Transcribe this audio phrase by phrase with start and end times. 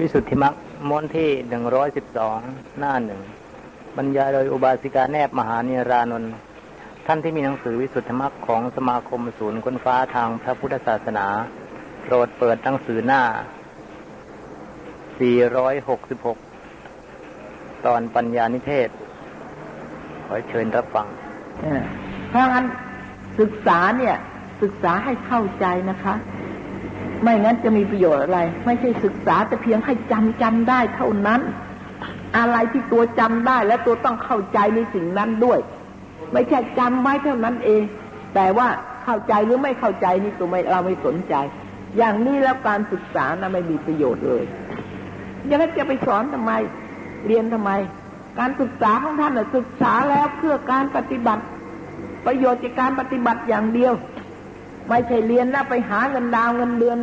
[0.00, 0.54] วิสุทธิมรรค
[0.90, 2.38] มนที่หนึ่งร้อยสิบสอง
[2.78, 3.20] หน้าหนึ่ง
[3.96, 6.32] บรรยายโดยอุบาสิกาแนบมหาเนรานนท์
[7.06, 11.26] ท่านที่มีหนังสือวิสุทธิมรรคของสมาคมศูนย์ค้นฟ้าทางพระพุทธศาสนา
[12.02, 13.22] โปรดเปิดหนังสือหน้า
[16.54, 18.88] 466 ตอนปัญญานิเทศ
[20.26, 21.06] ขอเชิญรับฟัง
[22.28, 22.64] เพราะงั้น
[23.40, 24.16] ศึกษาเนี่ย
[24.62, 26.14] ศึกษาให้เข้าใจนะคะ
[27.24, 31.40] ไม่งั้นจะมีประโยชน์อะไร ไม่ใช่ศึกษาแต่เพียงให้จำจำได้เท่านั้น
[32.38, 35.58] อะไรที่ตัวจำได้และตัวต้องเข้าใจในสิ่งนั้นด้วย
[36.32, 37.82] ไม่ใช่จำไว้เท่านั้นเอง
[38.34, 38.68] แต่ว่า
[39.04, 41.34] เข้าใจหรือไม่เข้าใจนี่ตัวไม่เราไม่สนใจ
[41.96, 44.44] อย่างนี้แล้วการศึกษานะไม่มีประโยชน์เลย
[45.50, 46.52] ยังจะไปสอนทำไม
[47.26, 47.70] เรียนทำไม
[48.38, 51.42] การศึกษาของท่านศึกษาแล้วเพื่อการปฏิบัติ
[52.26, 53.92] ประโยชน์จากการปฏิบัติอย่างเดียว
[54.88, 56.98] ไม่ใช่เรียนแล้วไปหาเงินดาวเงินเดือน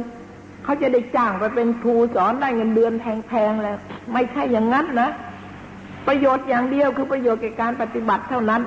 [0.63, 3.77] เขาจะได้จ้างไปเป็นครูสอนได้เงินเดือนแพงๆแล้ว
[4.13, 5.09] ไม่ใช่อย่างนั้นนะ
[6.07, 8.61] ประโยชน์อย่างเดียวคือประโยชน์แก่การปฏิบัติเท่านั้น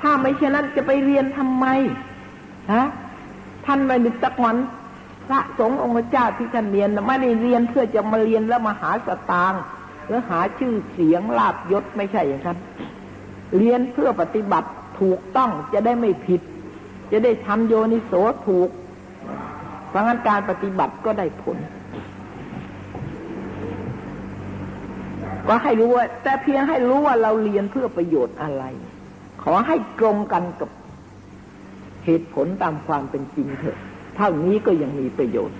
[0.00, 1.66] ถ้าไม่เช่นนั้นจะไปเรียนทำไม
[2.72, 2.86] ฮะ
[3.66, 4.54] ท่านไม่ดึกตะกอน
[5.26, 9.62] พระสงฆ์องค์เจ้าที่ท่านเรียนไม่ได้เรียนเพื่อจะมาเรียนแล้วมาหาสตางค์
[10.06, 12.58] หรือหาชื่อเสียงลาบยศไม่ใช่อย่างนั้น
[13.56, 14.68] เรียนเพื่อปฏิบัติ
[15.00, 16.40] ถูกต้องจะได้ไม่ผิด
[17.12, 18.12] จะได้ทำโยนิโส
[18.46, 18.68] ถูก
[19.88, 21.58] เพราะงั้นการปฏิบัติก็ได้ผล
[25.48, 28.64] ก็ให้รู้ว่า แต่เพียงให้รู้ว่าเราเรียนเพื่อประโยชน์อะไร
[29.42, 30.70] ขอให้ตรงกันกับ
[32.04, 33.78] เหตุผลตามความเป็นจริงเถอะ
[34.16, 35.58] เท่านี้ก็ยังมีประโยชน์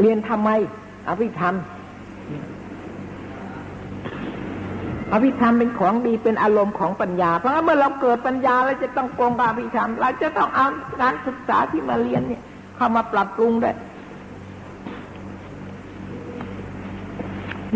[0.00, 0.50] เรียนทำไม
[1.08, 1.54] อภิธรรม
[5.12, 10.66] อภิธรรมเป็นของดีเป็นอารมณ์ของปัญญา เพราะงั้นเมื่อเราเกิดปัญญาเราจะต้องกรงกับอภิธรรม เราจะต้องเอา
[11.00, 12.42] การศึกษาที่มาเรียนเนี่ย
[12.80, 13.72] เข้ามาปรับปรุงได้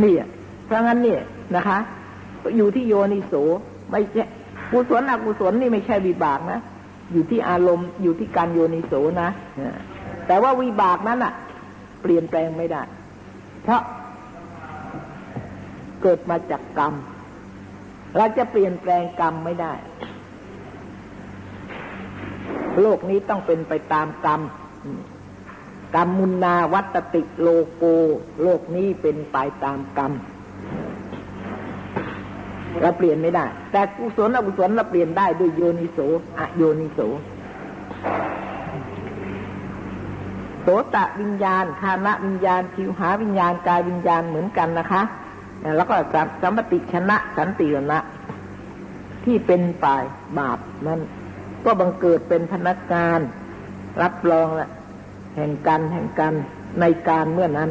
[0.03, 0.15] นี่
[0.65, 1.21] เพราะงั้นเนี่ย
[1.57, 1.79] นะคะ
[2.57, 3.33] อยู่ที่โยนิโส
[3.91, 4.25] ไม่ใช่
[4.71, 6.61] กุศลอกุศลนี่ไม่ใช่วิบากนะ
[7.13, 8.93] อยู่ที่อารมณ์อยู่ที่การโยนิโส
[9.23, 9.31] นะ
[10.27, 11.33] แต่ว่าวิบากนั้นอะ
[12.03, 12.83] เปลี่ยนแปลงไม่ได้
[13.63, 13.81] เพราะ
[16.03, 16.95] เกิดมาจากกรรม
[18.17, 19.73] เราจะเปลี่ยนแปลงกรรมไม่ได้
[22.81, 24.41] โลกนี้ต้องเป็นไปตามกรรม
[25.95, 27.83] กรรมมุนาวัตติโลโก
[28.43, 30.13] โลกนี้เป็นไปตามกรรม
[32.81, 35.99] เราเปลี่ยนไม่ได้ แต่กุศลอกุศลเราเปลี่ยนได้ด้วยโยนิโส
[36.39, 37.01] อโยนิโส
[40.63, 45.03] โสตะวิญญาณ คานะวิญญาณทิวหาวิญญาณ กายวิญญาณเหมือนกันนะคะ
[45.77, 45.95] แล้วก็
[46.43, 47.99] สัมปติชนะ สันติชนะ
[49.25, 50.05] ที่เป็นฝ่าย
[50.39, 51.01] บาปนั้น
[51.65, 53.21] ก็บังเกิดเป็นพนักงาน
[54.03, 54.69] รับรองและ
[55.37, 56.35] แห่งกันแห่งกัน
[56.81, 57.71] ในการเมื่อนั้น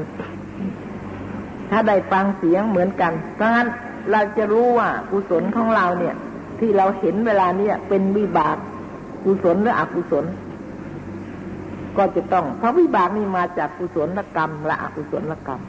[1.70, 3.68] ถ้าได้ฟังเสียงเหมือนกันเพราะงั้น
[4.12, 6.16] เราจะรู้ว่ากุศลของเราเนี่ย
[6.60, 8.58] ที่เราเห็นเวลาเนี้ยเป็นวิบาก
[9.24, 10.26] กุศลหรืออกุศล
[11.98, 15.62] ก็จะต้องเพราะวิบากนี่มาจากกุศลกรรม และอกุศลกรรม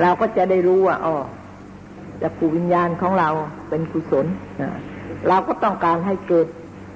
[0.00, 1.16] เราก็จะได้รู้ว่าอ๋อ
[2.22, 3.28] จากภูวิญญาณของเรา
[3.68, 4.26] เป็นกุศล
[5.28, 6.46] เราก็ต้องการให้เกิด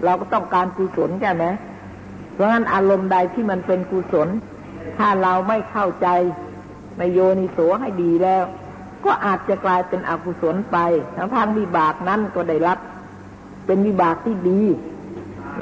[0.04, 1.44] เราก็ต้องการกุศลใช่ไหม
[2.32, 4.28] เพราะงั้นอารมณ์ใดที่มันเป็นกุศล
[4.98, 6.08] ถ้าเราไม่เข้าใจ
[6.98, 8.42] ในโยนิโสให้ดีแล้ว
[9.04, 10.78] ก็อาจจะกลายเป็นอกุศลไป
[11.16, 12.78] ทั้งทางวิบากนั้นก็ได้รับ
[13.66, 14.60] เป็นวิบากที่ดี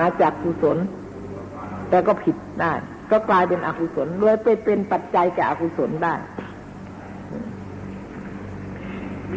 [0.01, 0.79] มาจากกุศล
[1.89, 2.73] แต่ก็ผิดได้
[3.11, 6.15] ก็กลายเป็นอกุศลเลยไปเป็นปัจจัยแก่อกุศลได้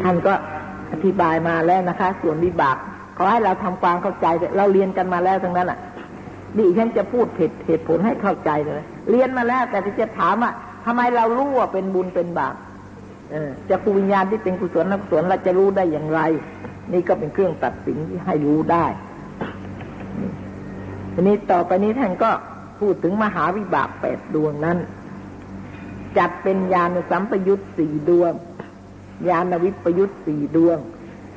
[0.02, 0.34] ท่านก็
[0.92, 2.76] อธิบายมาแล้วนะคะ ส่วนวิบาก
[3.16, 5.78] ขอให้เราทำความเข้าใจเราเรียนกันมาแล้วทั้งนั้นอะ
[6.58, 10.52] ดิฉันจะพูดผิดเหตุผลให้เข้าใจเลย เรียนมาแล้วแต่ที่จะถามว่า
[10.84, 12.54] ทำไมเรารู้ว่าเป็นบุญเป็นบาป
[13.70, 16.20] จะกุวิญญาณที่เป็นกุศลนักกุศลเราจะรู้ได้อย่างไร
[16.92, 18.86] นี่ก็เป็นเครื่องตัดสินที่ให้รู้ได้
[21.12, 22.30] ทีนี้ต่อไปนี้ท่านก็
[22.80, 24.78] พูดถึงมหาวิบากแปดดวงนั้น
[26.18, 28.32] จัดเป็นญาณสัมปยุตสี่ดวง
[29.28, 30.78] ญาณวิปยุตสี่ดวง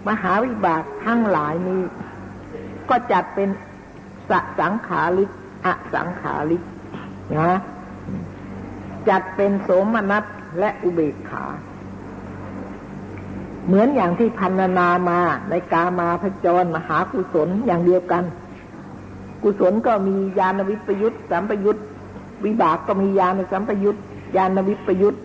[0.08, 1.82] มหาวิบากทั้งหลายนี้
[2.90, 3.50] ก็จัดเป็น
[4.30, 5.30] สสังขาริก
[5.66, 6.64] อสังขาริก
[7.40, 7.60] นะ
[9.10, 10.24] จัดเป็นโสมนัส
[10.60, 11.46] และอุเบกขา
[13.68, 15.20] เหมือนอย่างที่พันนานามา
[15.50, 18.24] ในกามาพจรมหากุศลอย่างเดียวกัน
[19.44, 21.78] กุศลก็มีญาณวิปยุตสัมปยุต
[22.46, 23.98] วิบากก็มีญาณสัมปยุต
[24.36, 25.16] ญาณวิปยุต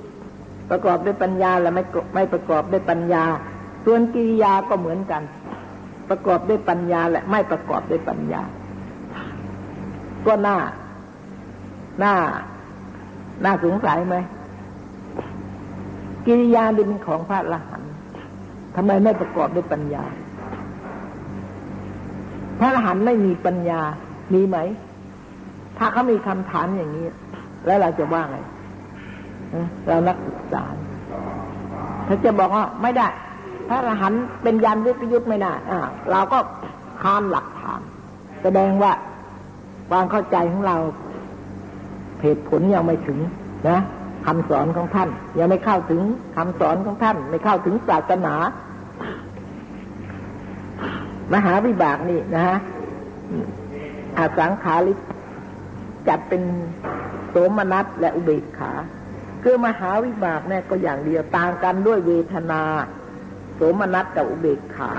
[0.70, 1.82] ประกอบด้วยปัญญาและไม่
[2.14, 3.24] ไม่ประกอบด้วยปัญญา
[3.84, 5.22] ส่วนกิริยาก็เหมือนกัน
[6.08, 8.42] ประกอบด้วยปัญญาและไม่ประกอบด้วยปัญญา
[10.26, 10.56] ก็น่า
[12.02, 12.14] น่า
[13.44, 14.16] น่าสงสัยไหม
[16.26, 17.92] กิริยาเป็นของพระอรหันต์
[18.74, 20.04] ทำไมไม่ประกอบด้วยปัญญา
[22.58, 23.80] พระอรหันต์ไม่มีปัญญา
[24.34, 24.56] มีไหม
[25.78, 27.06] ถ้าเขามีคำถามอย่างนี้
[27.66, 28.38] แล้วเราจะว่าไง
[29.88, 30.64] เรานักศึกษา
[32.06, 33.06] ถ้าจะบอกว่าไม่ได้
[33.68, 35.80] พระอรหันต์เป็นยันวิปยุทธไม่ได้อ่า
[36.10, 36.38] เราก็
[37.02, 37.80] ค้านหลักฐาน
[38.42, 38.92] แสดงว่า
[39.90, 40.76] ความเข้าใจของเรา
[42.22, 43.18] เหตุผลยังไม่ถึง
[43.68, 43.78] นะ
[44.26, 45.08] คำสอนของท่าน
[45.38, 46.02] ยังไม่เข้าถึง
[46.36, 48.34] คำสอนของท่าน ไม่เข้าถึงศาสนา
[51.32, 52.56] มหาวิบากนี่นะฮะ
[54.18, 54.94] อาสังขาริ
[56.08, 56.42] จัดเป็น
[57.28, 58.72] โสมนัสและอุเบกขา
[59.42, 62.62] คือมหาวิบากเนี่ยก็อย่างเดียวต่างกันด้วยเวทนา
[63.54, 64.92] โสมนัสกับอุเบกขา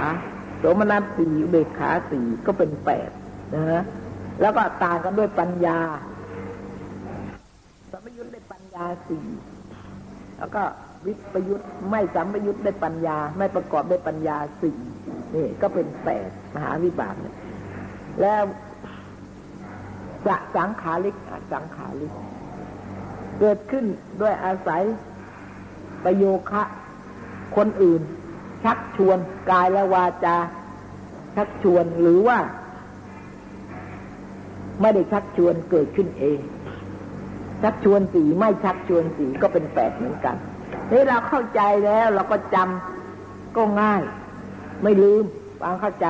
[0.59, 3.09] โสมนัสสี่อุเบกขาสี่ก็เป็นแปด
[3.55, 3.81] นะฮะ
[4.41, 5.79] แล้วก็ต่างกันด้วยปัญญา
[7.91, 9.25] สัมยุทธ์ได้ปัญญาสี่
[10.37, 10.63] แล้วก็
[11.05, 14.77] วิปยุทธ์ไม่สัมยุทธ์ได้ปัญญา ไม่ประกอบได้ปัญญาสี่
[15.35, 17.35] นี่ก็เป็นแปดมหาวิบากเนี่ย
[18.21, 18.43] แล้ว
[20.27, 21.15] จะสังขาริก
[21.53, 22.13] สังขาริก
[23.39, 23.85] เกิดขึ้น
[24.21, 24.83] ด้วยอาศัย
[26.05, 26.63] ประโยคะ
[27.55, 28.01] คนอื่น
[28.65, 29.17] ชักชวน
[29.49, 30.37] กายและวาจา
[31.35, 32.39] ชักชวนหรือว่า
[34.81, 36.39] ไม่ได้ชักชวนเกิดขึ้นเอง
[37.63, 40.35] ชักชวนสีไม่ชักชวนสีก็เป็นแปดเหมือนกัน
[40.91, 44.01] นี่เราเข้าใจแล้วเราก็จำก็ง่าย
[44.83, 45.23] ไม่ลืม
[45.61, 46.07] ความเข้าใจ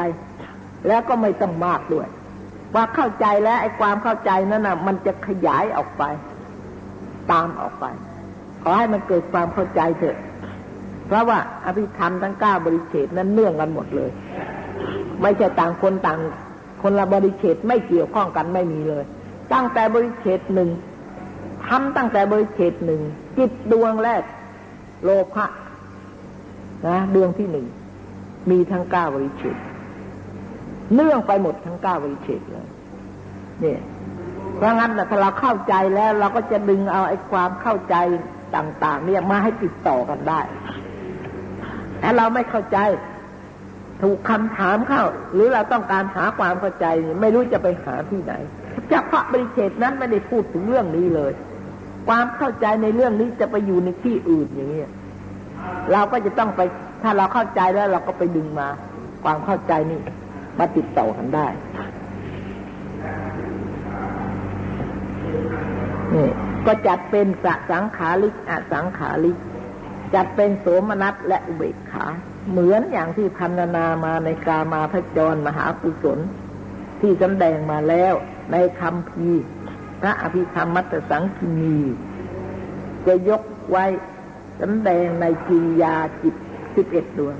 [0.87, 2.07] แล้วก็ไม่ต้องมากด้วย
[2.75, 6.03] ว่าเข้าใจแล้วไอ้ความเข้าใจนั้นน่ะ มันจะขยายออกไป
[7.31, 7.85] ตามออกไป
[8.63, 10.17] ขอให้มันเกิดความเข้าใจเถอะ
[11.07, 14.09] เพราะว่าอภิธรรมทั้งเก้าบริเฉดนั้นเนื่องกันหมดเลย
[15.21, 16.19] ไม่ใช่ต่างคนต่าง
[16.81, 19.03] คนละบริเฉดไม่เกี่ยวข้องกันไม่มีเลย
[19.53, 20.69] ตั้งแต่บริเฉดหนึ่ง
[21.67, 23.01] ทำตั้งแต่บริเฉดหนึ่ง
[23.37, 24.23] จิตดวงแรก
[25.03, 25.45] โลภะ
[26.87, 27.65] นะดวงที่หนึ่ง
[28.51, 29.57] มีทั้งเก้าบริเฉด
[30.93, 32.67] เนื่องไปหมดทั้งเก้าบริเฉดเลย
[33.61, 33.81] เนี่ย
[34.55, 37.95] เพราะงั้นถ้าเราเข้าใจแล้ว เราก็จะดึงเอาไอ้ความเข้าใจ
[38.55, 40.41] ต่าง ๆ เนี่ยมาให้ติดต่อกันได้
[41.99, 42.77] แต่เราไม่เข้าใจ
[44.01, 45.03] ถูกคำถามเข้า
[45.33, 46.85] หรือเราต้องการหาความเข้าใจ
[47.21, 48.33] ไม่รู้จะไปหาที่ไหน
[48.89, 51.31] เฉพาะบริเฉดนั้นไม่ได้พูดถึงเรื่องนี้เลย
[52.07, 54.81] ความเข้าใจในเรื่องนี้จะไปอยู่ในที่อื่นอย่างนี้
[55.91, 56.61] เราก็จะต้องไป
[57.03, 58.67] ถ้าเราเข้าใจแล้วเราก็ไปดึงมา
[59.23, 59.99] ความเข้าใจนี่
[60.59, 61.47] มาติดต่อกันได้
[66.13, 66.27] นี่
[66.65, 69.37] ก็จัดเป็นสสังขาริกอสังขาริก
[70.13, 72.05] จัดเป็นโสมนัสและอุเบกขา
[72.49, 76.19] เหมือนอย่างที่พันนานามาในกามาพจรมหากุศล
[77.01, 78.13] ที่แสดงมาแล้ว
[78.51, 79.29] ในคำพี
[80.01, 81.77] พระอภิธรรมมัตสังคีนี
[83.05, 83.41] จะยก
[83.71, 83.85] ไว้
[84.57, 86.35] แสดงในกิริยาจิต
[86.75, 87.35] สิบเอ็ดดวง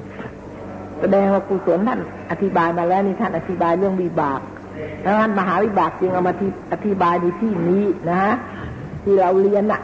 [1.00, 2.00] แสดงว่ากุศลท่าน
[2.32, 4.42] อธิบายมาแล้วนี่ท่านอธิบายเรื่องวิบาก
[5.06, 8.34] ดังนั้นมหาวิบากจึงเอามาที่อธิบายในที่นี้นะฮะ
[9.04, 9.82] ที่เราเรียนอะ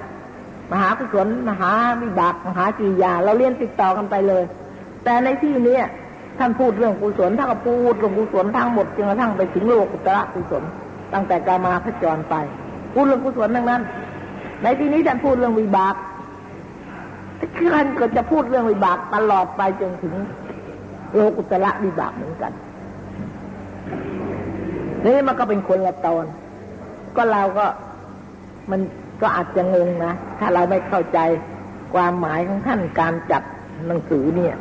[0.72, 1.72] มหากุศลมหา
[2.02, 4.44] วิบากมหากิริยา เราเรียนติดต่อกันไปเลย
[5.04, 5.80] แต่ในที่นี้
[6.38, 10.64] ท่านพูดเรื่องกุศลท่านก็พูดเรื่องกุศลทั้งหมดจนกระทั่งไปถึงโลกุตระกุศล
[11.14, 12.36] ตั้งแต่กามาพจรไป
[12.94, 13.82] พูดเรื่องกุศลทั้งนั้น
[14.64, 15.96] ในที่นี้ท่านพูดเรื่องวิบาก
[17.74, 20.13] ท่านก็จะพูดเรื่องวิบากตลอดไปจนถึง
[21.16, 22.51] โลกุตระวิบากเหมือนกัน
[25.06, 26.25] นี่มันก็เป็นคนละตอน
[27.16, 27.66] ก็เราก็
[28.72, 28.82] มัน
[29.22, 31.20] ก็อาจจะงงนะ ถ้าเราไม่เข้าใจ
[31.94, 33.44] ความหมายของท่านการจัด
[33.88, 34.56] หนังสือเนี่ย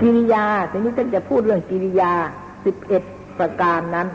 [0.00, 2.12] กิริยาทีนี้ท่านจะพูดเรื่องกิริยา
[2.64, 3.02] สิบเอ็ด
[3.38, 4.08] ประการนั้น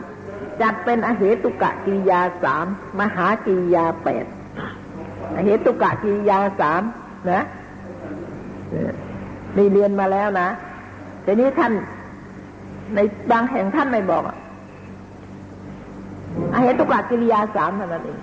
[0.62, 2.66] จัดเป็นอเหตุกะกิริยาสาม
[3.00, 4.24] มหากิริยาแปด
[5.36, 6.82] อเหตุกะกิริยาสาม
[7.30, 7.44] นะ
[9.56, 10.48] นี่เรียนมาแล้วนะ
[11.24, 11.72] ทีนี้ท่าน
[12.94, 12.98] ใน
[13.30, 14.22] บางแห่งท่านไม่บอก
[16.52, 18.20] อเหตุกะกิริยาสามเท่านั้นเอง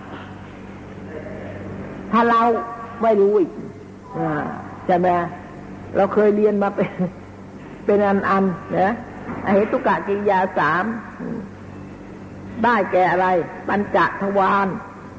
[2.12, 2.42] ถ้าเรา
[3.02, 3.52] ไม่รู้อีก
[4.86, 5.08] ใช่ไหม
[5.96, 6.92] เราเคยเรียนมาเป็น
[7.86, 8.44] เป็นอันอัน
[8.78, 8.94] นะ
[9.46, 10.84] อเหตุกะกิริยาสาม
[12.64, 13.28] ได้แก่อะไร
[13.68, 14.68] ปัญจทวาร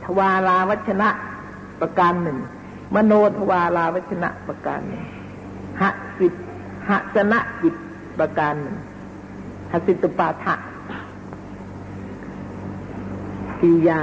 [0.05, 1.09] ทวาราวัชนะ
[1.81, 2.39] ประการหนึ่ง
[2.95, 5.03] มโนทวาราวัชนะประการหนึ่ง
[5.81, 5.85] ห
[6.19, 6.33] สิต
[6.89, 7.75] หสนะจิต
[8.19, 8.77] ประการหนึ่ง
[9.73, 10.55] หสิตุปาทะ
[13.63, 14.01] กิยา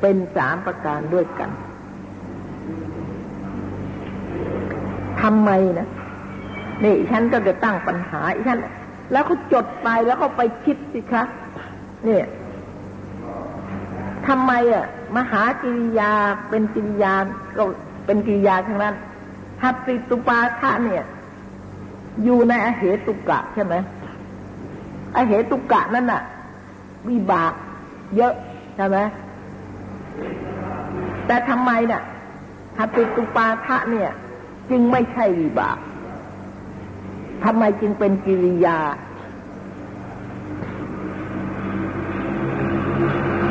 [0.00, 1.50] เป็นสามประการด้วยกัน
[5.20, 5.88] ทำไมนะ
[6.84, 8.58] นี่ฉันก็จะตั้งปัญหาอีฉัน
[9.12, 11.22] แล้วก็จดไปแล้วก็ไปคิดสิคะ
[12.04, 12.26] เนี่ย
[14.26, 14.84] ทำไมอะ
[15.16, 16.12] มหากิริยา
[16.48, 17.14] เป็นกิริยา
[17.56, 17.64] ก็
[18.06, 18.94] เป็นกิริยาทั้งนั้น
[19.62, 21.04] หัตติตุปาทะเนี่ย
[22.24, 23.74] อยู่ในอเหตุกะใช่ไหม
[25.16, 26.22] อเหตุกะนั่นน่ะ
[27.08, 27.52] วิบาก
[28.16, 28.34] เยอะ
[28.76, 28.98] ใช่ไหม
[31.26, 32.02] แต่ทำไมเนี่ย
[32.78, 34.10] หัตติตุปาทะเนี่ย
[34.70, 35.78] จึงไม่ใช่วิบาก
[37.44, 38.78] ทำไมจึงเป็นกิริยา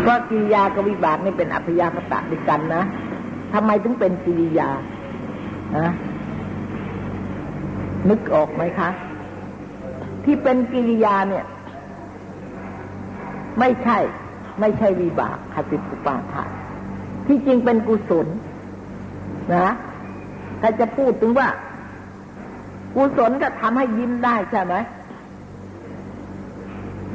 [0.01, 2.83] เพราะกิริยากับวิบากนี่เป็นอัพยากตะด้วยกันนะ
[3.53, 4.69] ทำไมถึงเป็นกิริยา
[5.77, 5.91] นะ
[8.09, 8.89] นึกออกไหมคะ
[10.25, 11.45] ที่เป็นกิริยาเนี่ย
[13.59, 13.97] ไม่ใช่
[14.59, 16.51] ไม่ใช่วิบากคติปุปาทาน
[17.27, 18.27] ที่จริงเป็นกุศล
[19.55, 19.69] นะ
[20.61, 21.47] ถ้าจะพูดถึงว่า
[22.95, 24.75] กุศลก็ทำให้ยิ้มได้ใช่ไหม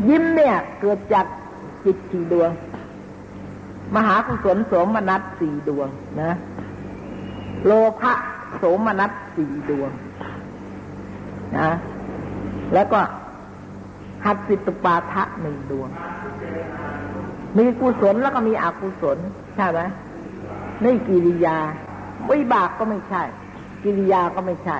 [0.08, 1.26] ยิ้มเนี่ยเกิดจาก
[1.84, 2.50] จิตสี่ดวง
[3.96, 5.88] มหากุศลโสมนัสสี่ดวง
[6.22, 6.32] นะ
[7.66, 8.12] โลภะ
[8.56, 9.90] โสมนัสสี่ดวง
[11.58, 11.70] นะ
[12.74, 13.00] แล้วก็
[14.24, 15.88] หัตสิตุปาทะหนึ่งดวง
[17.58, 19.18] มีกุศลแล้วก็มีอกุศล
[19.56, 19.80] ใช่ไหม
[20.84, 21.58] นี่กิริยา
[22.30, 23.22] วิบากก็ไม่ใช่
[23.84, 24.76] กิริยาก็ไม่ใช่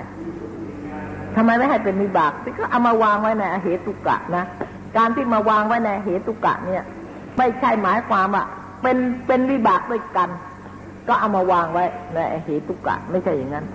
[1.36, 4.44] ทำไมไม่ให้เป็นวิบากที่ก็เอามาวางไว้ในเหตุกะนะ
[4.96, 6.84] การที่มาวางไว้ในเหตุกะเนี่ย
[7.38, 8.44] ไม่ใช่หมายความว่า
[8.82, 8.96] เป็น
[9.26, 10.28] เป็นวิบากด้วยกัน
[11.08, 11.84] ก็เอามาวางไว้
[12.14, 13.66] ในเหตุกะ ไม่ใช่อย่างนั้น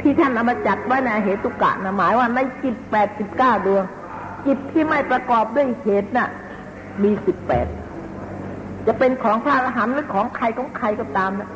[0.00, 3.84] ที่ท่านเอามาจัดไว้ในเหตุกะนะหมายว่าในจิตแปดสิบเก้าดวง
[4.46, 6.28] จิตที่ไม่ประกอบด้วยเหตุน่ะ
[7.02, 7.66] มีสิบแปด
[8.86, 11.50] จะเป็นของพระอรหันต์หรือของใครของใครก็ตามนะ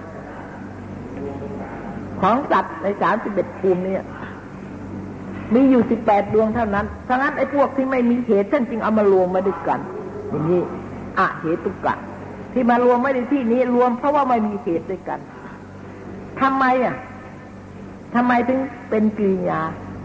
[2.20, 4.04] ของสัตว์ในสามสิบเอ็ดภูมิเนี่ย
[5.54, 9.80] มีอยู่สิบแปดดวงเท่านั้นทั้งนั้นไอ้พวกที่ไม่มีเหตุท่านจึงเอามารวมมาด้วยกัน
[10.30, 10.62] อย่างนี้
[11.18, 11.94] อะเหตุกะ
[12.52, 15.20] ที่มารวมไม่ในที่นี้รวมเพราะว่าไม่มีเหตุด้วยกัน
[16.40, 16.96] ทำไมอะ
[18.14, 19.60] ทำไมถึงเป็นกิริยา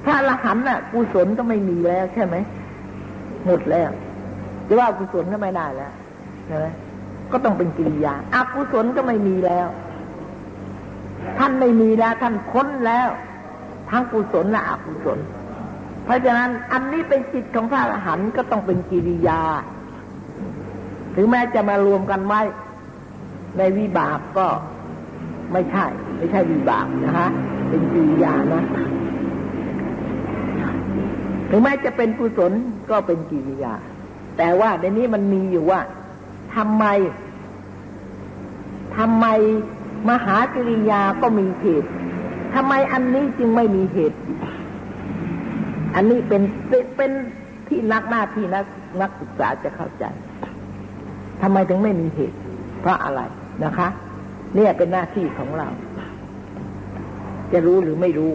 [0.05, 2.35] ถ้าละหันน่ะกุศลก็ไม่มีแล้วใช่ไหม
[3.45, 3.89] หมดแล้ว
[4.71, 5.93] จะว่ากุศลก็ไม่ได้แล้ว
[6.47, 6.65] ใช่ไหม
[7.31, 9.67] ก็ต้องเป็นกิริยาอากุศลก็ไม่มีแล้ว
[11.39, 13.09] ท่านไม่มีแล้ว ท่านพ้นแล้ว
[13.89, 15.19] ทั้งกุศลและอกุศล
[16.05, 19.41] เพราะฉะนั้นอันนี้เป็นจิตของพระอรหันต์ก็ต้องเป็นกิริยา
[21.15, 22.41] ถึงแม้จะมารวมกันไว้
[23.57, 24.47] ในวิบากก็
[25.51, 25.85] ไม่ใช่
[26.17, 27.29] ไม่ใช่วิบากนะฮะ
[27.69, 28.63] เป็นกิริยานะ
[31.49, 32.51] ถึงแม้จะเป็นกุศล
[32.89, 33.73] ก็เป็นกิริยา
[34.37, 35.79] แต่ว่าในนี้มันมีอยู่ว่า
[36.55, 36.85] ทำไม
[38.97, 39.25] ทำไม
[40.09, 41.89] มหากิริยาก็มีเหตุ
[42.53, 44.17] ทำไมอันนี้จึงไม่มีเหตุ
[45.95, 46.41] อันนี้เป็น
[46.97, 47.11] เป็น
[47.67, 48.65] ที่นักหน้าที่นัก
[49.01, 50.03] นักศึกษาจะเข้าใจ
[51.41, 52.37] ทำไมถึงไม่มีเหตุ
[52.81, 53.21] เพราะอะไร
[53.63, 53.87] นะคะ
[54.55, 55.67] เนี่ยเป็นหน้าที่ของเรา
[57.51, 58.31] จะรู้หรือไม่รู้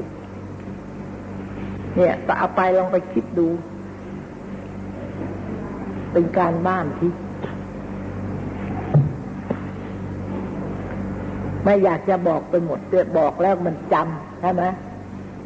[1.97, 3.47] เนี่ยก็เอาไปลองไปคิดดู
[6.19, 7.13] เป็นการบ้านที่
[11.65, 14.65] ไม่อยากจะบอกไปหมดเดี๋ยบอกแล้วมันจำใช่ไหม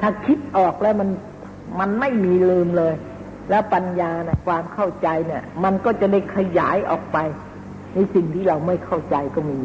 [0.00, 1.09] ถ้าคิดออกแล้วมัน
[1.81, 2.95] มันไม่มีลืมเลย
[3.50, 7.19] แล้วปัญญาเนี่ยความเข้าใจเนี่ย มันก็จะได้ขยายออกไป
[7.95, 9.59] ในสิ่งที่เราไม่เข้าใจก็มี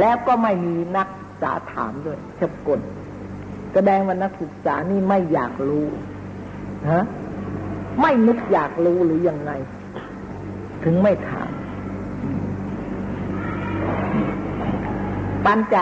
[0.00, 2.80] แล้วก็ไม่มีนักศึกษาถามด้วยเฉพกล
[3.74, 5.86] แสดงว่านักศึกษานี่ไม่อยากรู้
[6.92, 7.04] ฮะ
[8.00, 9.52] ไม่นึกอยากรู้หรือยังไง
[10.84, 11.50] ถึงไม่ถาม
[15.46, 15.74] ปัญจ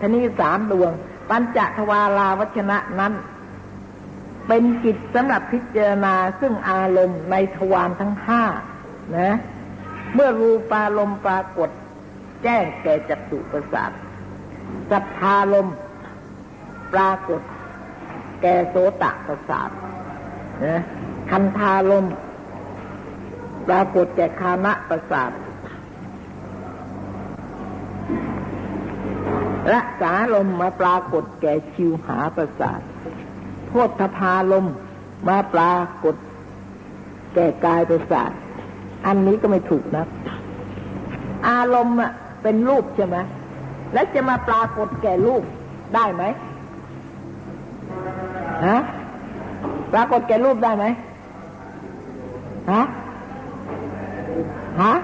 [0.00, 0.92] ทนีสามดวง
[1.30, 3.12] ปัญจทวาราวัชนะนั้น
[4.46, 8.42] เป็นจิตสำหรับพิจารณาซึ่งอารมณ์ในทวารทั้งห้า
[9.18, 9.36] นะ
[10.14, 11.70] เมื่อรูปารมณ์ปรากฏ
[12.42, 13.90] แจ้งแก่จัตุประสาท
[14.90, 15.68] สัทธารม
[16.94, 17.40] ปรากฏ
[18.42, 19.70] แก่โสตประสาท
[20.66, 20.82] นะ
[21.30, 22.06] คันธารม
[23.68, 25.30] ปรากฏแก่คานะประสาท
[29.74, 32.80] รักษาลมมาปรากฏแก่ชิวหาประสาท
[33.66, 34.66] โพธพาลม
[35.28, 36.16] มาปรากฏ
[37.34, 38.30] แก่กายประสาท
[39.06, 40.06] อันนี้ก็ไม่ถูกนะ
[41.48, 41.96] อารมณ์
[42.42, 43.16] เป็นรูปใช่ไหม
[43.92, 45.42] แล้วจะมาปรากฏแก่รูป
[45.94, 46.24] ได้ไหม
[48.66, 48.78] ฮะ
[49.92, 50.86] ปรากฏแก่รูปได้ไหม
[52.70, 52.82] ฮะ
[54.82, 54.94] ฮะ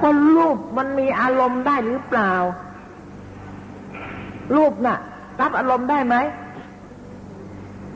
[0.00, 2.32] คนรูปมันมีอารมณ์ได้หรือเปล่า
[4.56, 4.96] รูปน่ะ
[5.40, 6.16] รับอารมณ์ได้ไหม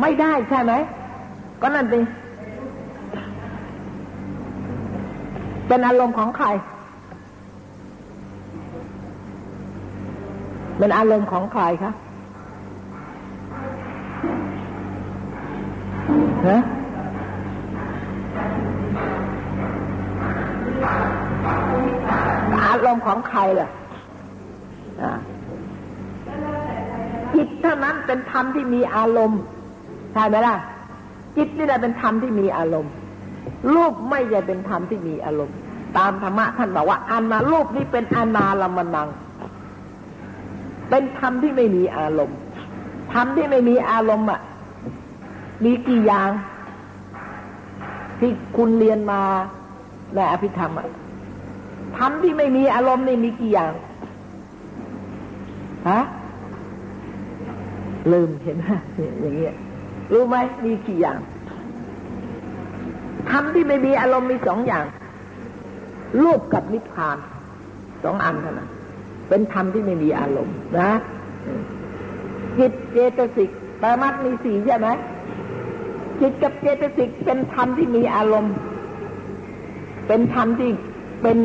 [0.01, 0.73] ไม่ได้ใช่ไหม
[1.63, 2.05] ก็นั่นเอง
[5.69, 6.47] เป็นอารมณ์ของใคร
[10.79, 11.93] เป็นอารมณ์ของใครคะ
[16.49, 16.61] ฮะ
[22.65, 23.69] อารมณ์ของใครล่ะ
[27.35, 29.41] จิตเท่านั้นเป็นธรรมที่มีอารมณ์
[30.13, 30.57] ใช่ไหมล่ะ
[31.37, 32.93] จิตนี่แหละเป็นธรรมที่มีอารมณ์
[33.75, 35.57] รูปไม่ใช่เป็นธรรมที่มีอารมณ์
[35.99, 39.09] ตามธรรมะท่านบอกว่าอานารูปนี้เป็นอานาลมนัง
[40.91, 42.39] เป็นธรรมที่ไม่มีอารมณ์
[43.13, 44.41] ธรรมที่ไม่มีอารมณ์อะ
[45.65, 46.31] มีกี่อย่าง
[48.21, 49.23] ที่คุณเรียนมา
[50.15, 50.89] ในอภิธรรมอะ
[51.97, 53.73] ธรรมที่ไม่มีอารมณ์นี่มีกี่อย่าง
[55.89, 56.01] ฮะ
[58.13, 58.69] ลืมเห็นไหม
[59.21, 59.55] อย่างเงี้ย
[60.13, 61.19] รู้ไหมมีกี่อย่าง
[63.31, 64.85] ธรรมที่ไม่มีอารมณ์มีสองอย่าง
[66.23, 67.19] รูปกับนิพพาน
[68.05, 68.71] สองอันเท่านั้น
[69.29, 70.91] เป็นธรรมที่ไม่มีอารมณ์นะ
[72.59, 74.89] จิตเจตสิกปรมัตมีสี่ใช่ไหม
[76.21, 78.55] จิตกับเจตสิกเป็นธรรมที่มีอารมณ์
[80.07, 80.71] เป็นธรรมที่
[81.23, 81.39] เป็น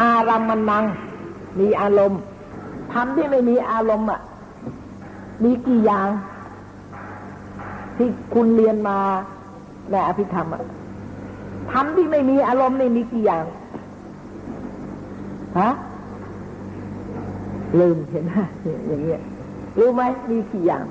[0.00, 0.84] อารามนัง
[1.60, 2.20] มีอารมณ์
[2.92, 4.20] ธรรมที่ไม่มีอารมณ์อะ
[5.44, 6.08] มีกี่อย่าง
[7.96, 8.98] ที่คุณเรียนมา
[9.90, 10.62] ในอภิธรรมอะ
[11.72, 13.44] ธรรมที่ไม่มีอารมณ์นี่มีกี่อย่าง
[15.60, 15.70] ฮะ
[17.80, 18.36] ลืมเห็นไหม
[18.88, 19.22] อย่างเงี้ย
[19.78, 20.84] รู้ไหมมีกี่อย่าง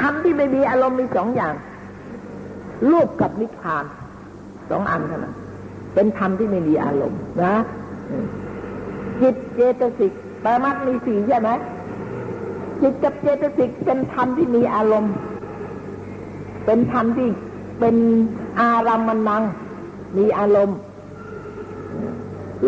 [0.00, 1.54] ธรรมที่ไม่มีอารมณ์มีสองอย่าง
[2.90, 3.84] รูปกับนิพพาน
[4.70, 5.34] สองอันเท่านั้น
[5.94, 7.54] เป็นธรรมที่ไม่มีอารมณ์นะ
[9.20, 10.12] จิตเจตสิก
[10.44, 11.50] ปรมัตมีสี่ใช่ไหม
[12.82, 15.14] จิตกับเจตสิกเป็นธรรมที่มีอารมณ์
[16.64, 17.28] เป็นธรรมที่
[17.80, 17.96] เป็น
[18.60, 19.42] อารามนัง
[20.18, 20.78] มีอารมณ์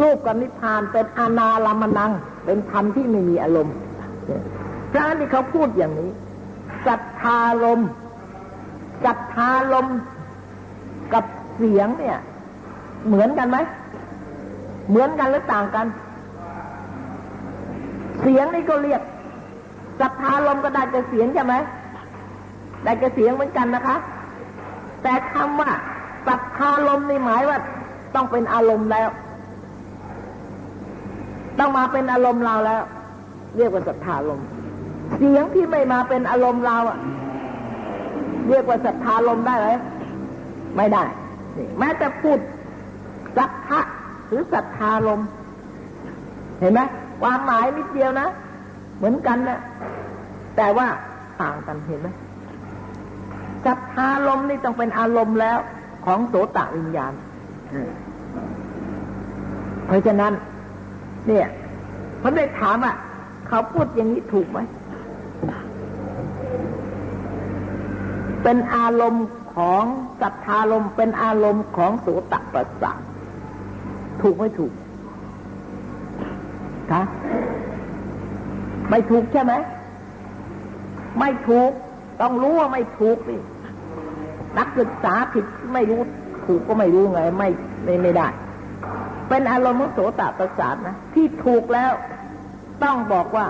[0.00, 2.10] รูปกับนิพพานเป็นอนารามนัง
[2.44, 3.74] เป็นธรรมที่ไม่มีอารมณ์
[4.92, 6.10] พระนี่เขาพูดอย่างนี้
[6.86, 7.80] สัทธารม
[9.04, 9.86] สัทธารม
[11.12, 11.24] กับ
[11.56, 12.18] เสียงเนี่ย
[13.08, 13.58] เหมือนกันไหม
[14.88, 15.86] เหมือนกันหรือต่างกัน
[18.20, 19.02] เสียงนี่ก็เรียก
[20.00, 21.54] สัทธารมก็ได้แต่เสียงใช่ไหม
[22.84, 23.96] ได้แต่เสียงเหมือนกันนะคะ
[25.02, 25.70] แต่คำว่า
[26.26, 27.58] สัทธารมนี่หมายว่า
[28.14, 29.08] ต้องเป็นอารมณ์แล้ว
[31.58, 32.82] ต้องมาเป็นอารมณ์เราแล้ว
[33.56, 34.40] เรียกว่าสัทธารม
[35.16, 36.98] เสียงที่ไม่มาเป็นอารมณ์เราอะ
[38.48, 39.68] เรียกว่าศรัทธาลมได้ไหม
[40.76, 41.04] ไม่ได้
[41.78, 42.38] แม้แต่พูด
[43.36, 43.80] สัทธะ
[44.26, 45.20] หรือศรัทธาลม
[46.60, 46.80] เห็นไหม
[47.20, 48.28] ความหมายนิดเดียวนะ
[48.96, 49.60] เหมือนกันนะ
[50.56, 50.86] แต่ว่า
[51.42, 52.08] ต่างกันเห็นไหม
[53.66, 55.58] ศรัทธาลมนี่ต้องเป็นอารมณ์แล้ว
[56.04, 57.12] ของโสตวิญญาณ
[59.86, 60.32] เพราะฉะนั้น
[61.26, 61.46] เนี่ย
[62.22, 62.96] ผมได้ถามอะ
[63.48, 64.58] เขาพูดอย่างนี้ถูกไหม
[68.42, 69.24] เป็นอารมณ์
[69.56, 69.84] ของ
[70.20, 73.00] สัทธารมเป็นอารมณ์ของโสตประสาท
[74.22, 74.72] ถูกไม่ถูก
[76.92, 77.02] คะ
[78.90, 79.52] ไม่ถูกใช่ไหม
[81.18, 81.70] ไม่ถูก
[82.20, 83.36] ต้องรู้ว่าไม่ถูกสิ
[84.58, 86.00] นักศึกษาผิดไม่รู้
[86.46, 87.50] ถูกก็ไม่รู้ไง ไม่
[87.84, 88.28] ไม่ไม่ได้
[89.28, 91.92] เป็นอารมณ์ของโสตประสาทนะที่ถูกแล้ว
[92.84, 93.46] ต้องบอกว่า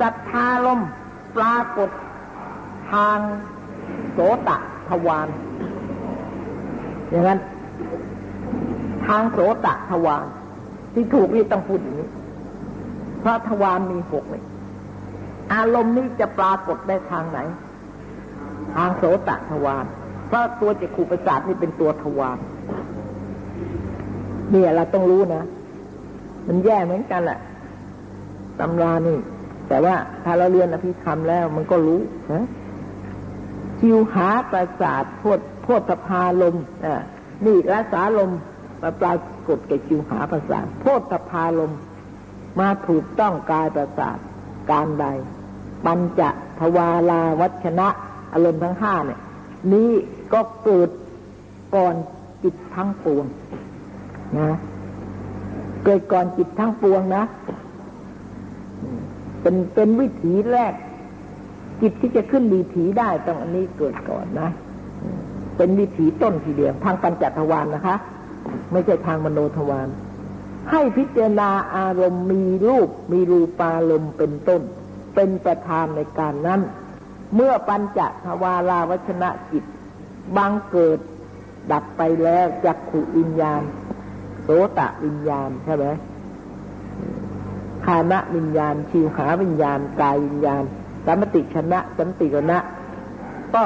[0.00, 0.80] สัทธารม
[1.36, 1.90] ปรากฏ
[2.92, 3.18] ทาง
[4.12, 4.50] โสต
[4.88, 5.28] ทวาร
[7.10, 7.38] อย่างนั้น
[9.06, 10.24] ทางโสตทวาร
[10.94, 12.08] ที่ถูกนี่ต้องพูดอย่างนี้
[13.20, 14.44] เพราะทวารมีหกเลย
[15.54, 17.38] อารมณ์นี้จะปรากฏได้ทางไหน
[18.74, 19.84] ทางโสตทวาร
[20.26, 22.38] เพราะตัวจักขุประสาทนี่เป็นตัวทวาร
[24.50, 25.42] เนี่ยเราต้องรู้นะ
[26.46, 27.38] มันแย่เหมือนกันแหละ
[28.60, 29.18] ตำรานี่
[29.68, 32.00] แต่ว่าถ้าเราเรียนอภิธรรมแล้วมันก็รู้
[32.32, 32.44] นะ
[33.80, 37.02] ชิวหาประสาทโพดโพธพาลมอ่า
[37.44, 38.30] นี่รักษาลม
[38.82, 39.14] มาปรา
[39.48, 41.72] กฏแก่ชิวหาประสาทโพธพาลม
[42.60, 44.18] มาถูกต้องกายประสาท
[44.70, 45.06] การใด
[45.84, 46.20] ปัญจ
[46.58, 47.88] ทวาลาวัชนะ
[48.32, 49.20] อารมณ์ทั้งห้าเนี่ย
[49.72, 49.90] นี้
[50.32, 50.90] ก็เกิด
[51.74, 51.94] ก่อน
[52.42, 53.24] จิตทั้งปวง
[54.38, 54.50] นะ
[55.84, 57.24] เกิดก่อนจิตทั้งปวงนะ
[59.40, 60.72] เป็นเป็นวิถีแรก
[61.80, 64.50] จิตที่จะขึ้นวิถีได้ต้องอันนี้เกิดก่อนนะ
[65.56, 67.96] เป็นวิถีต้นทีเดียว ทางปัญจทวารนนะคะ
[68.72, 69.88] ไม่ใช่ทางมโนทวาร
[70.70, 74.62] ให้พิจารณาอารมณ์มีรูป มีรูปารมณ์เป็นต้น
[75.14, 76.60] เป็นประธานในการนั้น
[77.34, 79.64] เมื่อปัญจทวาราวัชนะจิต
[80.36, 80.98] บางเกิด
[81.72, 83.62] ดับไปแล้วจักขุวิญญาณ
[84.42, 85.86] โสตะวิญญาณใช่ไหม
[87.86, 90.64] คานะวิญญาณ ชิวหาวิญญาณ กายวิญญาณ
[91.06, 92.58] สัมติชนะสัมติกนะ
[93.54, 93.62] ก็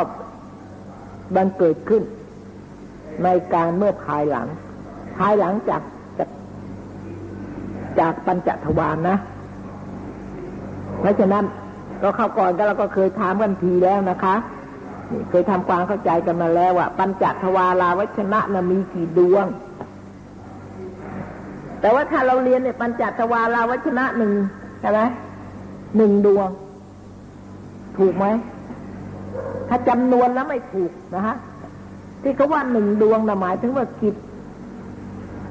[1.37, 2.03] บังเกิดขึ้น
[3.25, 4.49] ในการเมื่อภายหลัง
[5.16, 5.83] ภายหลังจาก
[6.18, 6.31] จาก
[7.99, 9.16] จากปัญจทวารนนะ
[11.01, 11.45] เพราะฉะนั้น
[12.03, 14.35] ก็เข้าก่อนก็เราก็เคยถามกันทีแล้วนะคะ
[15.31, 19.47] เคยทำความเข้าใจกันมาแล้วว่าปัญจทวาราวัชนะนะมีกี่ดวง
[21.81, 24.33] แต่ว่าถ้าเราเรียนเนี่ยปัญจทวาราวัชนะหนึ่ง
[24.81, 25.01] ใช่ไหม
[25.97, 26.49] หนึ่งดวง
[27.98, 28.26] ถูกไหม
[29.68, 31.37] ถ้าจำนวนแล้วไม่ถูกนะฮะ
[32.22, 34.14] ที่เขาว่าหนึ่งดวงนะหมายถึงว่ากิจ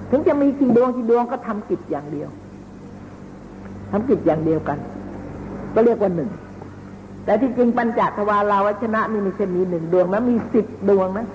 [0.09, 2.29] ถึงจะมีกี่ดวงกี่ดวงก็ทำกิจอย่างเดียว
[3.91, 4.77] ทำกิจอย่างเดียวกัน
[5.73, 6.29] ก็เรียกว่าหนึ่ง
[7.25, 11.25] แต่ที่จริงปัญจทวาราวัชนะนี่ไม่ใช่มีหนึ่งดวงนะมีสิบดวงนะ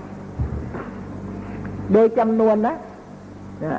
[1.93, 2.75] โดยจำนวนนะ
[3.65, 3.75] นะ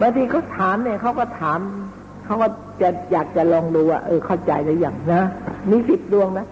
[0.00, 1.60] บางทีเขาถามเนี่ยเขาก็ถาม
[2.28, 2.48] เขาก็
[2.82, 5.22] จะอยากจะลองดูว่าเออเข้าใจหรือยังนะ
[5.70, 6.46] มีสิบดวงนะ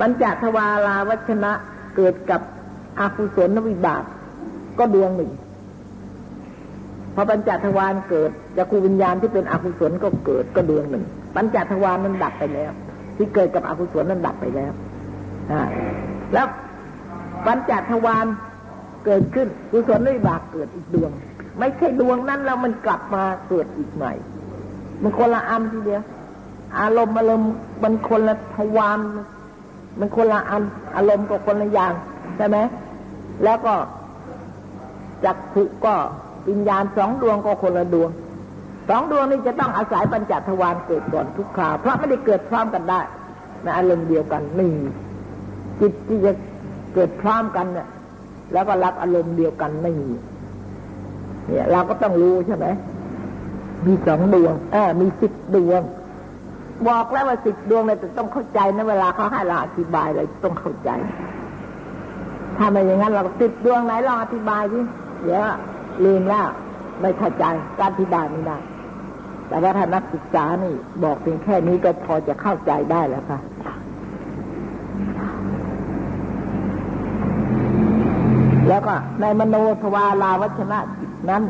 [0.00, 1.52] ปัญจทวาราวัชนะ
[1.96, 2.40] เกิดกับ
[3.00, 4.02] อกุศลวิบาก
[4.78, 5.32] ก็ดวงหนึ่ง
[7.14, 12.72] พอปัญจทวารเกิดจักรวิญญาณที่เป็นอกุศลก็เกิดก็ดวงหนึ่ง ปัญจทวารนั้นดับไปแล้ว
[13.16, 14.72] ที่เกิดกับอกุศลนั้นดับไปแล้ว
[16.32, 16.46] แล้ว
[17.46, 18.26] ปัญจทวาร
[19.04, 21.10] เกิดขึ้นกุศลวิบากเกิดอีกดวง
[21.58, 24.12] ไม่ใช่ดวงนั้นแล้วมันกลับมาเกิดอีกใหม่
[25.02, 26.02] มันคนละอันทีเดียว
[26.80, 27.50] อารมณ์อารมณ์
[27.82, 29.00] มันคนละทวาร
[29.98, 30.62] มันคนละอัน
[30.96, 31.92] อารมณ์ก็คนละอย่าง
[32.36, 32.58] ใช่ไหม
[33.44, 33.74] แล้วก็
[35.24, 35.94] จักขุก็
[36.48, 38.10] วิญญาณสองดวงก็คนละดวง
[38.88, 43.00] สองดวงนี้จะต้องอาศัยปัญจทวารเกิดก่อนทุกคราวเพราะไม่ได้เกิดพร้อมกันได้
[43.62, 44.72] ในอารมณ์เดียวกันนี่
[45.80, 46.32] จิตที่จะ
[46.94, 47.88] เกิดพร้อมกันเนี่ย
[48.52, 50.10] แล้วก็รับอารมณ์เดียวกันไม่มี
[51.48, 52.66] เนี่ย เราก็ต้องรู้ใช่ไหม
[53.86, 55.82] มีสองดวงเออมีสิบดวง
[56.88, 60.90] บอกแล้วว่าสิบดวงเนี่ยต้องเข้าใจนะเวลาเขาให้เราอธิบายเลยต้องเข้าใจ
[62.56, 64.80] ถ้าไม่อย่างนั้นเราสิบดวงไหนลองอธิบายสิ
[65.22, 65.42] เดี๋ยว
[66.04, 66.46] ลืมแล้ว
[67.00, 67.44] ไม่เข้าใจ
[67.78, 68.58] การอธิบายไม่ได้
[69.48, 73.38] แต่ว่าถ้านักศึกษานี่ บอกเพียงแค่นี้ก็พอจะเข้าใจได้แล้วค่ะ
[78.68, 80.78] แล้วก็ในมโนทวาราวัชนะ
[81.30, 81.42] นั้น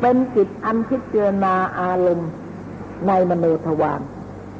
[0.00, 2.30] เป็นจิตอันพิจารณาอารมณ์
[3.08, 4.00] ในมโนทวาร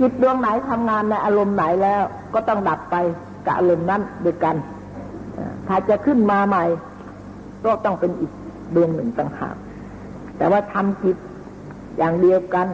[0.01, 2.03] จิตดวงไหนทำงานในอารมณ์ไหนแล้ว
[2.35, 2.97] ก็ต้องดับไป
[3.47, 4.57] กับอารมณ์นั้นด้วยกัน
[5.69, 6.65] ถ้าจะขึ้นมาใหม่
[7.65, 8.33] ก็ต้องเป็นอีก
[8.75, 9.57] ดวงหนึ่งต่างหาก
[10.39, 11.17] แต่ว่าทำจิต
[11.99, 12.67] อย่างเดียวกัน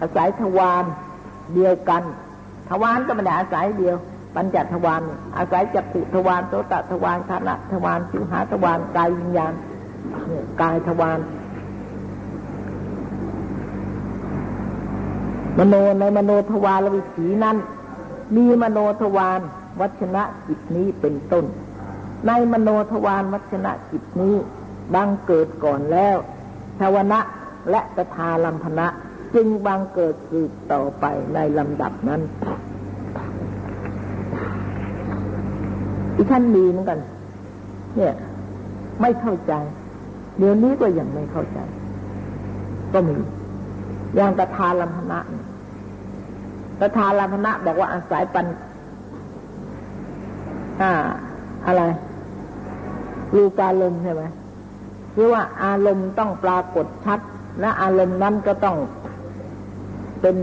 [0.00, 0.84] อาศัยทวาร
[1.54, 2.02] เดียวกัน
[2.68, 3.96] ทวารก็ไม่ได้อาศัยเดียว
[4.34, 5.02] ปัญจทวาร
[5.36, 9.52] อาศัยจักขุทวารโสตทวารคานะทวารชิวหาทวารกายวิญญาณ
[10.60, 11.20] กายทวาร
[15.58, 17.56] มโนในมโนทวารวิถีนั้น
[18.36, 19.40] มีมโนทวาร
[19.80, 21.44] วัชนะจิตนี้เป็นต้น
[22.26, 24.34] ในมโนทวารวัชนะจิตนี้
[24.94, 26.16] บังเกิดก่อนแล้ว
[26.78, 27.20] ชาวนะ
[27.70, 28.86] และตถาลัมพนะ
[29.34, 32.22] จึงบังเกิดสืบต่อไปในลำดับนั้น
[36.14, 36.98] ที่ท่านมีเหมือนกัน
[37.96, 38.14] เนี่ย
[39.00, 39.52] ไม่เข้าใจ
[40.38, 41.58] เดี๋ยวนี้ก็ยังไม่เข้าใจ
[42.92, 43.16] ก็มี
[44.16, 45.20] อย่างตถาลัมพนะ
[46.80, 48.46] ตถาลัมพนะบอกว่าอาศัยปัน
[50.82, 50.92] อ่า
[51.66, 51.82] อะไร
[53.34, 54.22] รูปารมใช่ไหม
[55.14, 57.20] คือว่าอารมณ์ต้องปรากฏชัด
[57.60, 58.76] และอารมณ์นั้นก็ต้อง
[60.20, 60.36] เป็น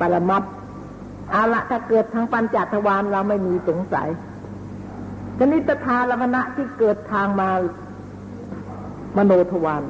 [0.00, 0.42] ปรมัต
[1.34, 4.08] อาละถ้าเกิดทางปัญจทวารเราไม่มีสงสัย
[5.38, 7.50] ชนิตทารมณะที่เกิดทางมา
[9.16, 9.82] มโนทวาร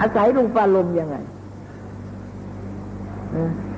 [0.00, 1.16] อาศัยรูปอารมณ์ยังไง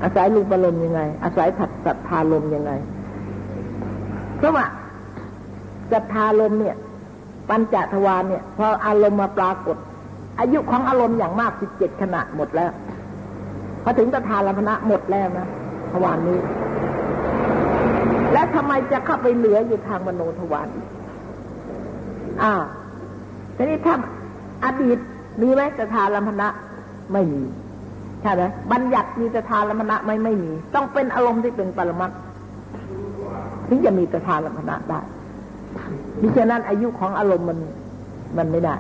[0.03, 2.73] อาศัยรูปอารมณ์ยังไง อาศัยผัดสัทธารมยังไง
[4.37, 4.65] เพราะว่า
[5.93, 6.77] สัทธารมเนี่ย
[7.49, 9.77] ปัญจทวารเนี่ยพออารมณ์มาปรากฏ
[10.41, 12.71] อายุของอารมณ์อย่างมากสิบเจ็ดขณะหมดแล้ว
[13.83, 15.47] พอถึงตถาลัมพนะหมดแล้วนะ
[15.93, 16.39] ทวารนี้
[18.33, 20.69] แล้วทำไมจะเข้าไปเหลืออยู่ทางมโนทวาร
[22.43, 22.53] อ่า
[23.61, 23.95] ทีนี้ถ้า
[24.65, 24.99] อดีต
[25.43, 26.49] มีไหมตถาลัมพนะ
[27.13, 27.43] ไม่มี
[28.23, 28.43] ใช่ไหม
[28.73, 32.11] บัญญัติมีตถาลัมพนะไม่ไม่มี ต้องเป็นอารมณ์ที่เป็นปรมัต
[33.69, 35.01] ถึงจะมีตถาลัมพนะได้
[36.21, 37.59] ดิฉะนั้นอายุของอารมณ์มัน
[38.39, 38.75] มันไม่ได้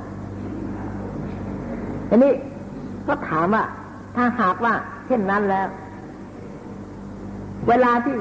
[2.11, 2.33] อันนี้
[3.09, 3.65] ก็ถามว่า
[4.17, 4.75] ถ้าหากว่า
[5.07, 5.67] เช่นนั้นแล้ว
[7.69, 8.17] เวลาที่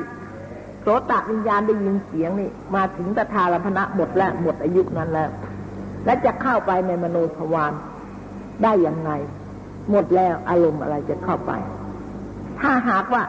[0.81, 5.29] โสตวิญญาณได้ยินเสียงนี่ มาถึงตถาลัมพนะหมดแล้วหมดอายุนั้นแล้ว
[6.05, 7.73] และจะเข้าไปในมโนทวาร
[8.63, 9.11] ได้อย่างไง
[9.91, 11.51] หมดแล้วอารมณ์อะไรจะเข้าไป
[12.59, 13.23] ถ้าหากว่า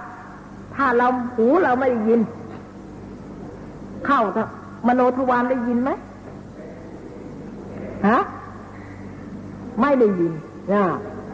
[0.74, 2.20] ถ้าเราหูเราไม่ได้ยิน
[4.06, 4.20] เข้า
[4.88, 5.90] มโนทวารได้ยินไหม
[8.08, 8.20] ฮะ
[9.80, 10.32] ไม่ได้ยิน
[10.72, 10.82] นะ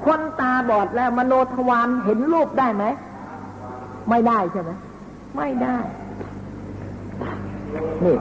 [0.05, 2.85] คนตาบอดแล้วมโนทวารเห็นรูปได้ไหม
[4.11, 4.70] ไม่ได้ใช่ไหม
[5.37, 5.77] ไม่ได้
[8.05, 8.16] นี่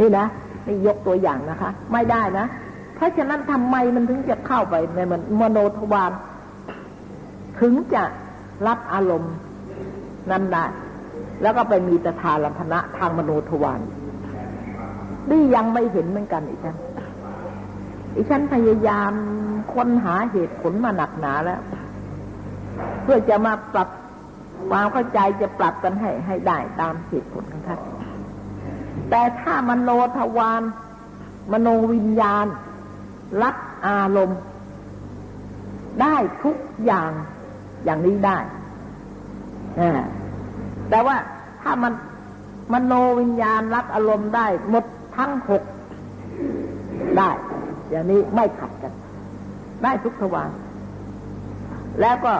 [0.00, 0.26] นี่นะ
[0.68, 2.46] นี่ยกตัวอย่างนะคะ ไม่ได้นะ
[2.94, 6.12] เพราะฉะนั้นทำไมมันถึงจะเข้าไปในมันมโนทวาร
[7.60, 8.02] ถึงจะ
[8.66, 9.34] รับอารมณ์
[10.30, 10.64] นั้นได้
[11.42, 13.80] แล้วก็ไปมีตถาลัมพนะทางมโนทวาร
[15.30, 16.76] นี่ยังไม่เห็นเหมือนกันอีกฉัน
[18.14, 19.12] อีฉันพยายาม
[19.74, 21.60] ค้นหาเหตุผลมาหนักหนาแล้ว
[23.02, 23.88] เพื่อจะมาปรับ
[24.70, 27.80] ความเข้าใจจะปรับกันให้ให้ได้ตามเหตุผลของท่าน
[29.10, 30.62] แต่ถ้ามโนทวาร
[31.52, 32.46] มโนวิญญาณ
[33.42, 33.56] รับ
[33.86, 34.40] อารมณ์
[36.00, 37.10] ได้ทุกอย่าง
[37.84, 38.38] อย่างนี้ได้
[40.90, 41.16] แต่ว่า
[41.62, 41.92] ถ้ามัน
[42.72, 44.84] มโนวิญญาณรับอารมณ์ได้ หมด
[45.16, 45.62] ทั้งหก
[47.18, 47.30] ได้
[47.90, 48.92] อย่างนี้ไม่ขัดกัน
[49.82, 50.50] ได้ทุกทวาร
[52.00, 52.34] แล้วก็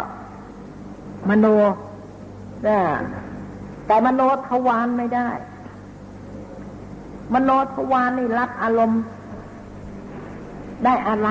[1.28, 1.46] มโน
[3.86, 5.28] แต่มโนทวารไม่ได้
[7.34, 9.02] มโนทวารนี่รับอารมณ์
[10.84, 11.28] ได้อะไร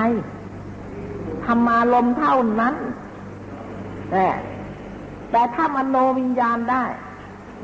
[1.44, 2.74] ทำอารมณ์เท่านั้น
[4.10, 4.26] แต่
[5.30, 6.84] แต่ถ้ามโนวิญญาณได้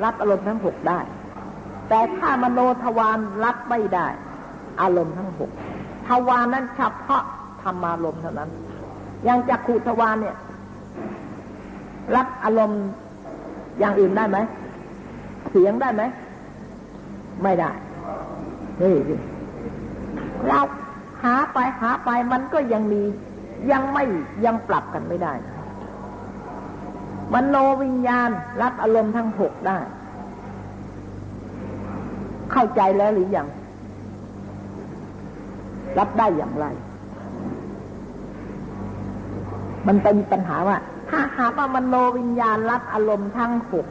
[0.05, 1.01] รับอารมณ์ทั้งหกได้
[1.89, 4.09] แต่ถ้ามโนทวารรับไม่ได้
[4.81, 5.51] อารมณ์ทั้งหก
[6.09, 7.25] ทวารนั้นเฉพาะ
[7.63, 8.51] ธรรมารมณ์เท่านั้น
[9.25, 10.37] อย่างจักขุทวารเนี่ย
[12.17, 12.83] รับอารมณ์
[13.79, 14.39] อย่างอื่นได้ไหม
[15.51, 16.03] เสียงได้ไหม
[17.43, 17.71] ไม่ได้
[18.83, 18.97] นี่
[20.47, 20.61] เรา
[21.23, 23.03] หาไปหาไปมันก็ยังมี
[23.73, 24.05] ยังไม่
[24.45, 25.33] ยังปรับกันไม่ได้
[27.33, 28.31] มโนวิญญาณ
[28.63, 29.79] รับอารมณ์ทั้งหกได้
[32.53, 33.49] เข้าใจแล้วหรือยัง
[35.99, 36.67] รับได้อย่างไร
[39.87, 40.77] มันเป็นปัญหาว่า
[41.11, 43.87] ถ้าหากว่ามโนวิญญาณรับอารมณ์ทั้งหก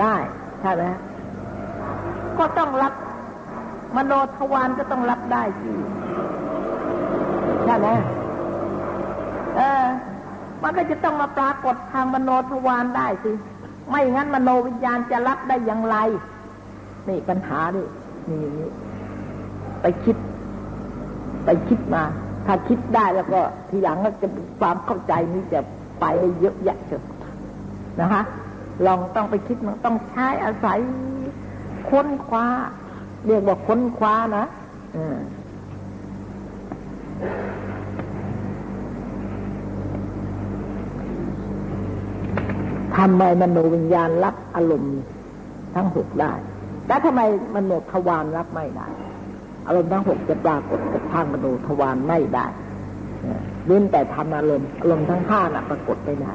[0.00, 0.14] ได้
[0.60, 0.84] ใช่ไหม
[2.42, 2.94] ก็ต้องรับ
[3.96, 5.70] มโนทวารก็ต้องรับได้สิ
[7.64, 7.88] ใช่ไหม
[9.56, 9.84] เออ
[10.62, 13.32] มันก็จะต้องมาปรากฏทางมโนทวารได้สิ
[13.90, 15.96] ไม่งั้นมโนวิญญาณจะรับได้อย่างไร
[17.08, 17.82] นี่ปัญหาดิ
[18.28, 18.70] นี่นี่
[19.82, 20.16] ไปคิด
[21.44, 22.02] ไปคิดมา
[22.46, 24.28] ถ้าคิดได้แล้วก็ ทีหลังก็จะ
[24.60, 25.60] ความเข้าใจนี้จะ
[26.00, 26.04] ไป
[26.40, 27.04] เยอะแยะเถอะ
[28.00, 28.22] นะคะ
[28.86, 30.78] ลองต้องไปคิดมันต้องใช้อาศัย
[31.92, 32.46] ค้นคว้า
[33.26, 34.44] เรียกว่าค้นคว้านะ
[42.96, 44.98] ทำไมมโนวิญญาณรับอารมณ์
[45.74, 46.32] ทั้งหกได้
[46.86, 47.20] แต่ทำไม
[47.54, 48.88] มโนทวารรับไม่ได้
[49.66, 52.46] อารมณ์ทั้งหกจะปรากฏกับทางมโนทวารไม่ได้
[53.66, 56.34] เว้นแต่ทำอารมณ์อารมณ์ทั้งห้าน่ะปรากฏไม่ได้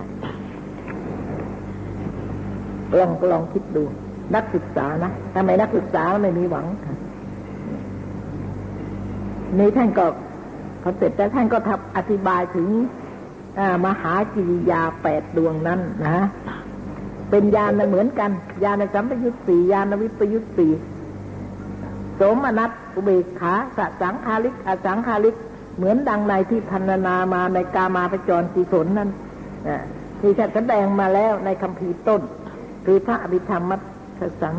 [2.98, 3.84] ลองลองคิดดู
[4.36, 6.66] นักศึกษานะทำไมนักศึกษาไม่มีหวัง
[9.58, 10.06] นี่ท่านก็
[10.82, 12.68] เขาเสร็จแต่ท่านก็ทับอธิบายถึง
[13.86, 16.26] มหากิริยาแปดดวงนั้นนะ
[17.30, 18.32] เป็นญาณเหมือนกัน
[18.64, 20.72] ญาณสัมปยุตสี่ญาณวิปยุตสี่
[22.16, 25.36] โสมนัตอุเบกขาสสังคาลิก อสังคาลิก
[25.78, 29.10] เหมือนดังในที่พันนามาในกามาปจรสิสนนั้น
[30.20, 32.22] ที่ท่านแสดงมาแล้วในคำพีต้น
[32.86, 33.78] คือพระอภิธรรมมั
[34.22, 34.56] ตสัง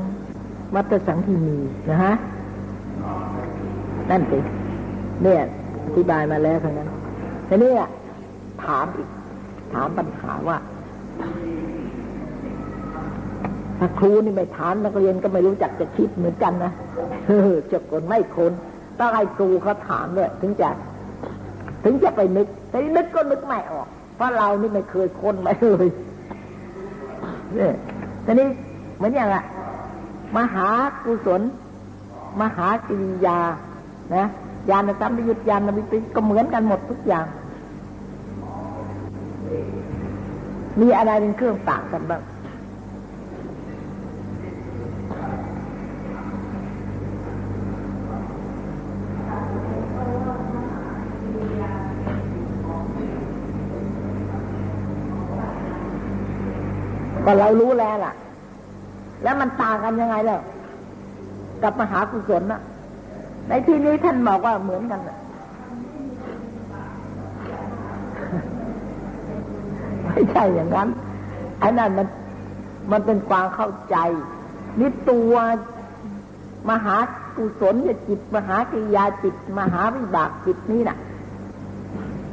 [0.74, 1.56] มัตสังที่มี
[1.90, 2.14] นะฮะ
[4.10, 4.38] นั่นสิ
[5.22, 5.40] เนี่ย
[5.84, 6.88] อธิบายมาแล้วทั้งนั้น
[7.48, 7.72] ทีนี้
[8.64, 9.08] ถามอีก
[9.72, 10.58] ถามปัญหาว่า
[13.78, 16.72] ถ้าครูนี่ไม่ถามนักเรียนก็ไม่รู้จักจะคิดเหมือนกันนะ
[17.26, 18.52] เออจะคนไม่คน
[18.98, 20.68] ต้องให้ครูเขาถามด้วยถึงจะ
[21.84, 25.88] ถึงจะไปนึกแต่นึกก็นึกไม่ออก เพราะเรานี่ไม่เคยคนมาเลย
[27.54, 27.74] เนี่ย
[28.26, 28.48] ทีนี้
[28.98, 29.44] เหมือนอย่างอะ
[30.37, 30.68] มหา
[31.04, 31.42] กุศล
[32.40, 33.38] มหากิริยา
[34.14, 34.24] นะ
[34.70, 37.26] ญาณสัมปยุตญาณวิปิก็เหมือนกันหมดทุกอย่าง
[40.80, 42.22] มีอะไรเป็นเครื่องต่างกันบ้าง
[57.24, 58.12] ก็เรารู้แล้วล่ะ
[59.22, 60.40] แล้วมันต่างกันยังไงแล่ะ
[61.62, 62.61] กับมหากุศลนะ
[63.48, 65.18] ในที่นี้ท่านบอกว่าเหมือนกันนะ
[70.04, 70.88] ไม่ใช่อย่างนั้น
[71.61, 72.07] ไอ้นั่นมัน
[72.92, 73.96] มันเป็นความเข้าใจ
[74.78, 75.35] นี่ตัว
[76.70, 76.96] มหา
[77.37, 77.74] กุศล
[78.09, 80.98] จิต มหากิยาจิต มหาวิบากจิตนี่นะ่ะ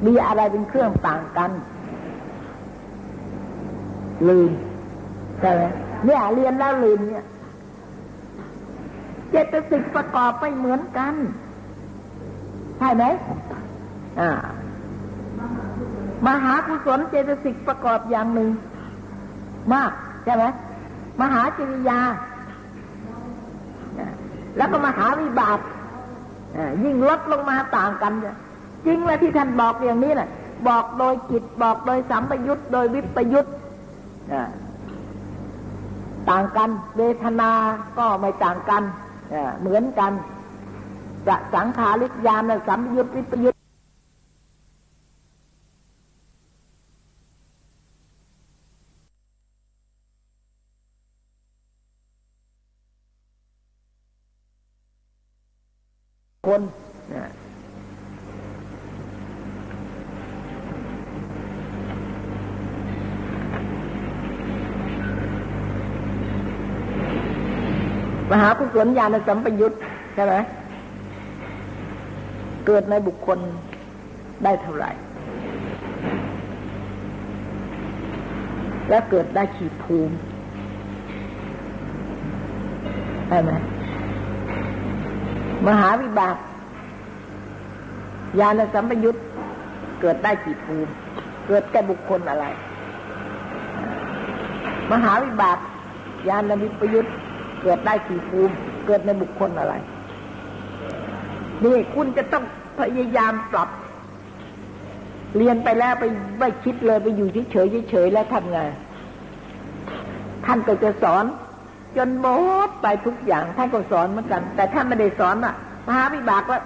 [0.05, 1.51] มีอะไรเป็นเครื่องต่างกัน
[4.27, 4.51] ลืม
[5.39, 5.63] ใช่ไหม
[6.05, 7.23] เนี่ยเรียนแล้วลืมเนี่ย
[9.31, 11.13] เจตสิกประกอบไม่เหมือนกัน
[12.79, 13.03] ใช่ไหม
[14.19, 14.31] อ่า
[16.27, 18.49] มหากุศลเจตสิกประกอบอย่างหนึ่ง
[19.73, 19.91] มาก
[20.25, 20.43] ใช่ไหม
[21.21, 21.99] มหาจริยา
[24.57, 25.59] แล้วก็มหาวิบาก
[26.83, 28.13] ยิ่งลดลงมาต่างกัน
[28.85, 30.29] จริงเลยที่ท่านบอกอย่างนี้นะ่ะ
[30.67, 33.45] บอกโดยจิตบอกโดยสัมปยุตโดยวิปยุต
[36.29, 37.51] ต่างกัน เวทนา
[37.97, 38.83] ก็ไม่ต่างกัน
[39.59, 40.11] เหมือนกัน
[41.27, 43.55] จะสังขาริยานสัมยุตวิปยุต
[56.47, 56.61] คน
[68.41, 69.73] หากุศลญาณสัมปยุต
[70.13, 70.35] ใช่ไหม
[72.67, 73.39] เกิดในบุคคล
[74.43, 74.91] ได้เท่าไหร่
[78.89, 80.15] และเกิดได้ขีดภูมิ
[83.27, 83.51] ใช่ไหม
[85.67, 86.35] มหาวิบาก
[88.39, 89.15] ญาณสัมปยุต
[90.01, 90.91] เกิดได้กี่ภูมิ
[91.47, 92.45] เกิดแก่บุคคลอะไร
[94.91, 95.57] มหาวิบาก
[96.29, 97.05] ญาณวิปยุต
[97.65, 98.53] เกิดได้กี่ภูมิ
[98.87, 99.73] เกิดในบุคคลอะไร
[101.63, 102.43] นี่คุณจะต้อง
[102.79, 103.69] พยายามปรับ
[105.37, 106.05] เรียนไปแล้วไป
[106.39, 108.59] ไม่คิดเลยไปอยู่เฉยเฉยแล้วทำไง
[110.45, 111.25] ท่านก็จะสอน
[111.97, 112.27] จนหม
[112.67, 115.53] ดไปทุกอย่างท่านก็สอนเหมือนกัน แต่ท่านไม่ได้สอนอะ
[115.87, 116.59] มหาวิบากว่า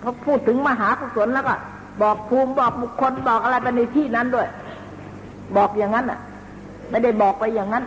[0.00, 1.54] เขาพูดถึงมหากุศลแล้วก็
[2.02, 4.48] บอกภูมิบอกบุคคลบอกอะไรไปในที่นั้นด้วย
[5.56, 6.20] บอกอย่างนั้นอะ
[6.90, 7.84] ไม่ได้บอกไปอย่างนั้น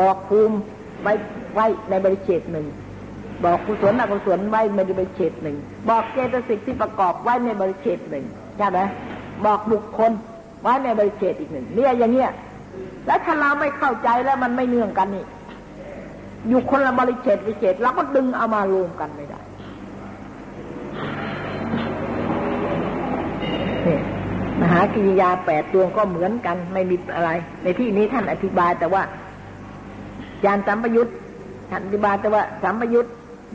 [0.00, 0.56] บอกภูมิ
[1.02, 1.12] ไว้
[1.54, 2.66] ไว้ในบริเชตหนึ่ง
[3.44, 5.56] บอกกุศลอกุศลไว้ในบริเชตหนึ่ง
[5.88, 8.24] บอกเจตสิกที่ประกอบไว้ในบริเชตหนึ่ง
[8.58, 8.80] ใช่ไหม
[9.46, 10.12] บอกบุคคล
[10.62, 12.30] ไว้ในบริเชตอีกหนึ่งเนี่ยอย่างเงี้ย
[13.06, 15.24] แล้วถ้าเราไม่เข้าใจแล้วมันไม่เนื่องกันนี่
[16.48, 19.40] อยู่คนละบริเชตบริเชตเราก็ดึงเอามารวมกันไม่ได้
[24.60, 27.30] มหากิริยาแปดดวงก็เหมือนกันไม่มีอะไร
[27.62, 29.02] ในที่นี้ท่านอธิบายแต่ว่า
[30.44, 31.08] จานสัมปยุต
[31.70, 33.06] ท่านอธิบายแต่ว่าสัมปยุต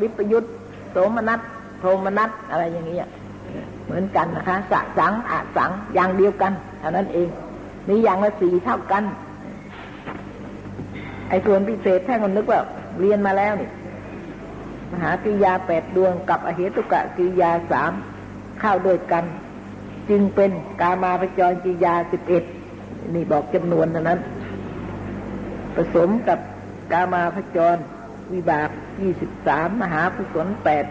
[0.02, 0.46] วิปยุต
[0.92, 1.40] โสมนัส
[1.80, 3.08] โทมนัสอะไรอย่างนี้ย
[3.86, 7.30] เหมือนกันนะคะสะสังอาสังอย่างเดียวกันเท่านั้นเอง
[7.88, 9.04] มีอย่างละสี่เท่ากัน
[11.30, 12.62] ไอ้ส่วนพิเศษท่านคนนึกว่า
[13.00, 13.70] เรียนมาแล้วนี่
[14.92, 17.92] มหากิยาแปดดวงกับอเหตุกะกิยาสาม
[18.60, 19.26] เข้าด้วยกัน
[20.10, 22.44] จึงเป็นกามาพจรกิยาสิบเอ็ด
[23.14, 24.20] นี่บอกจำนวนเท่านั้น
[25.76, 26.40] ผสมกับ
[26.92, 27.78] กามาพจร
[28.34, 28.70] วิบาก
[29.02, 30.86] ยี่สิบสามมหาภุศลแปด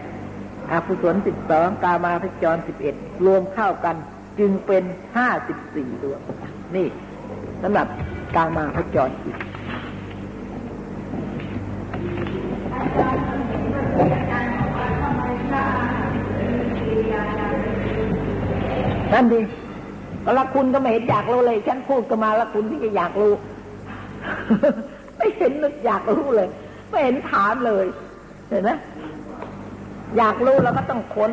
[0.71, 3.95] อาภุศลสิบสองกามาพจรสิบเอ็ดรวมเข้ากัน
[4.39, 4.83] จึงเป็น
[5.17, 6.21] ห้าสิบสี่ดวง
[6.75, 6.87] นี่
[7.61, 7.87] สำหรับ
[8.35, 9.37] กามาพจรอีก
[19.13, 19.39] นั่นดี
[20.35, 23.33] แล้วคุณก็ไม่เห็นอยากรู้เลย ฉันพูดก็มาล้วคุณที่จะอยากรู้
[25.19, 26.49] ไม่เห็นนึกอยากรู้เลย
[26.89, 27.85] ไม่เห็นถามเลย
[28.49, 28.71] เห็นไหม
[30.17, 31.31] อยากรู้แล้วก็ต้องค้น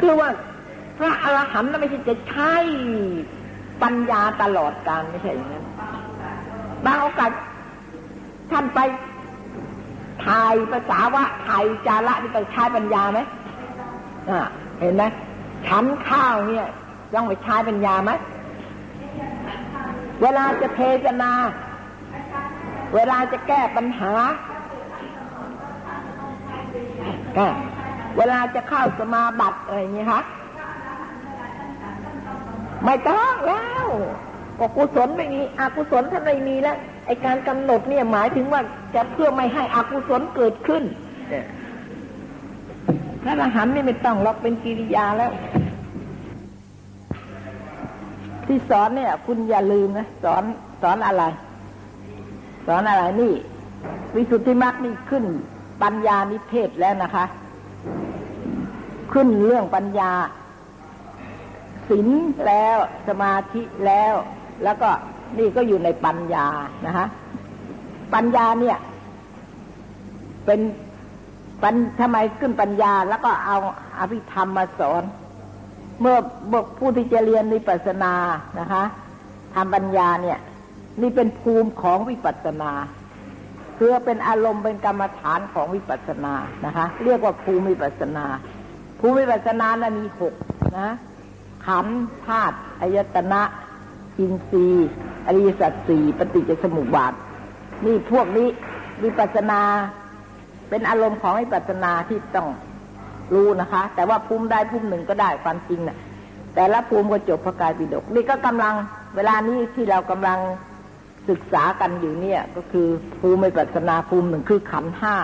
[0.00, 0.30] คือว่า
[0.98, 2.54] พระอรหันต์ไม่ใช่จะใช้
[3.82, 5.64] ปัญญาตลอดการไม่ใช่อย่างนั้น
[6.84, 7.30] บางโอกาส
[8.50, 8.80] ท่านไป
[10.24, 13.20] ถ่ายภาษาวะถ่ายจาระที่ไปใช้ปัญญาไหม
[14.30, 14.40] อ่า
[14.80, 15.04] เห็นไหม
[15.66, 16.66] ฉันข้าวเนี่ย
[17.14, 18.12] ต้องไปใช้ปัญญาไหม
[20.22, 21.32] เวลาจะเทศนา
[22.94, 24.12] เวลาจะแก้ปัญหา
[28.16, 30.20] เวลาจะเข้าสมาบัติอะไรอย่างนี้คะ
[32.84, 33.86] ไม่ต้องแล้ว
[34.58, 38.60] ก็กุศลไม่มีอกุศลถ้าไม่มีแล้วไอการกำหนดเนี่ยหมายถึงว่า
[38.94, 40.82] จะเพื่อไม่ให้อกุศลเกิดขึ้น
[43.22, 45.30] พระอรหันต์นี่ไม่ต้องล็อกเป็นกิริยาแล้ว
[48.46, 50.42] ที่สอนเนี่ย คุณอย่าลืมนะสอน
[50.82, 51.24] สอนอะไร
[52.66, 53.34] สอนอะไรนี่
[54.14, 55.24] วิสุทธิมรรคนี่ขึ้น
[55.82, 57.24] ปัญญานิเทศแล้วนะคะ
[59.12, 60.10] ขึ้นเรื่องปัญญา
[61.88, 62.08] สศีล
[62.46, 62.76] แล้ว
[63.08, 64.14] สมาธิแล้ว
[64.64, 64.88] แล้วก็
[65.38, 66.46] นี่ก็อยู่ในปัญญา
[66.86, 67.06] นะฮะ
[68.14, 68.78] ปัญญาเนี่ย
[70.46, 70.60] เป็น
[71.62, 73.56] ปัญทำไมขึ้นปัญญาแล้วก็เอา
[73.98, 75.02] อภิธรรมมาสอน
[76.00, 76.16] เมื่อ
[76.78, 78.14] ผู้ที่จะเรียนวิปัสสนา
[78.60, 78.82] นะคะ
[79.54, 80.38] ทำปัญญาเนี่ย
[81.00, 82.72] นี่เป็นภูมิของวิปัสสนา
[83.78, 86.34] คือเป็นอารมณ์เป็นกรรมฐานของวิปัสสนา
[86.66, 88.26] นะคะ เรียกว่าภูมิวิปัสสนา
[89.00, 90.34] ภูมิวิปัสสนานะมีหก
[90.78, 90.88] นะ
[91.66, 91.86] ขัน
[92.24, 93.42] ธาตุอายตนะ
[94.18, 94.90] อินทรีย์
[95.26, 97.12] อริยสัจสี่ปฏิจจสมุปบาท
[97.84, 98.48] นี่พวกนี้
[99.04, 99.60] วิปัสสนา
[100.68, 102.48] เป็นอารมณ์ของวิปัสสนาที่ต้อง
[103.34, 105.98] รู้นะคะ แต่ว่าภูมิได้ภูมิหนึ่งก็ได้ความจริงนะ่ะ
[106.54, 108.74] แต่ละภูมิก็จบพระกายปิฎกนี่ก็กำลัง
[109.16, 110.38] เวลานี้ที่เรากำลัง
[111.28, 112.88] ศึกษากันอยู่เนี่ย ก็คือ
[113.20, 115.16] ภูมิปัสนาภูมิหนึ่งคือขันห้า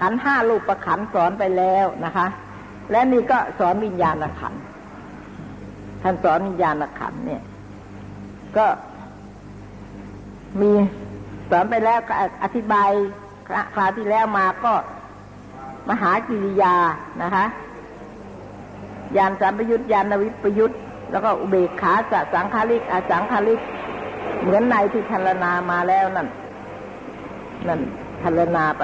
[0.00, 2.26] ขันห้าลูกประขันสอนไปแล้วนะคะ
[2.90, 4.54] และนี่ก็สอนวิญญาณขัน
[6.02, 7.42] ท่านสอนวิญญาณขันเนี่ย
[8.56, 8.66] ก็
[10.60, 10.70] มี
[11.50, 12.90] สอนไปแล้วก็อธิบาย
[13.74, 14.72] คราวที่แล้วมาก็
[15.90, 16.74] มหากิริยา
[17.22, 17.44] นะคะ
[19.16, 20.72] ยานสัมปยุตยานวิปยุต
[21.10, 23.60] แล้วก็อุเบกขาสสังคาริกอสังคาริก
[24.42, 26.28] เหมือนในที่ทันนามาแล้วนั่น
[27.68, 27.80] นั่น
[28.22, 28.82] ทันนาไป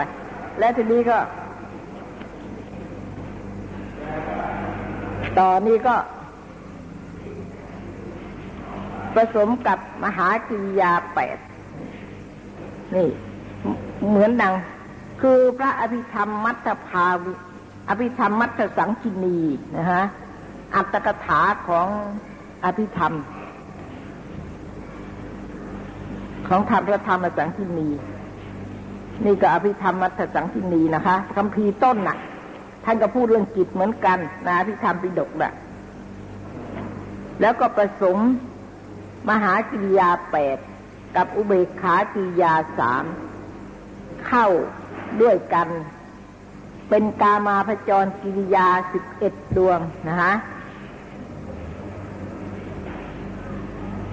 [0.58, 1.18] และทีนี้ก็
[5.38, 5.96] ต่อนี้ก็
[9.14, 11.38] ผสมกับมหากิริยาแปด
[12.94, 13.08] นี่
[14.08, 14.54] เหมือนดัง
[15.20, 17.32] คือพระอภิธรรมมัทภาวิ
[17.88, 19.38] อภิธรรมมัทสังคินี
[19.76, 20.04] นะฮะ
[20.74, 21.86] อัตตกถาของ
[22.64, 23.14] อภิธรรม
[26.48, 27.88] ของธรรมพระธรรมสังคินี
[29.24, 32.18] นี่ก็อภิธรรมมัทสังคินีนะคะคำพีต้นน่ะ
[32.84, 35.52] ท่านก็พูดเรื่องจิตเหมือนกันนะอภิธรรมปิฎกน่ะ
[37.40, 38.18] แล้วก็ผสม
[39.28, 40.58] มหากิริยาแปด
[41.16, 43.04] กับอุเบกขากิริยาสาม
[44.26, 44.46] เข้า
[45.22, 45.68] ด้วยกัน
[46.88, 49.78] เป็นกามาพจรกิริยาสิบเอ็ดดวง
[50.08, 50.32] นะคะ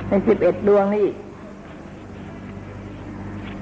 [0.08, 1.08] ในสิบเอ็ดดวงนี่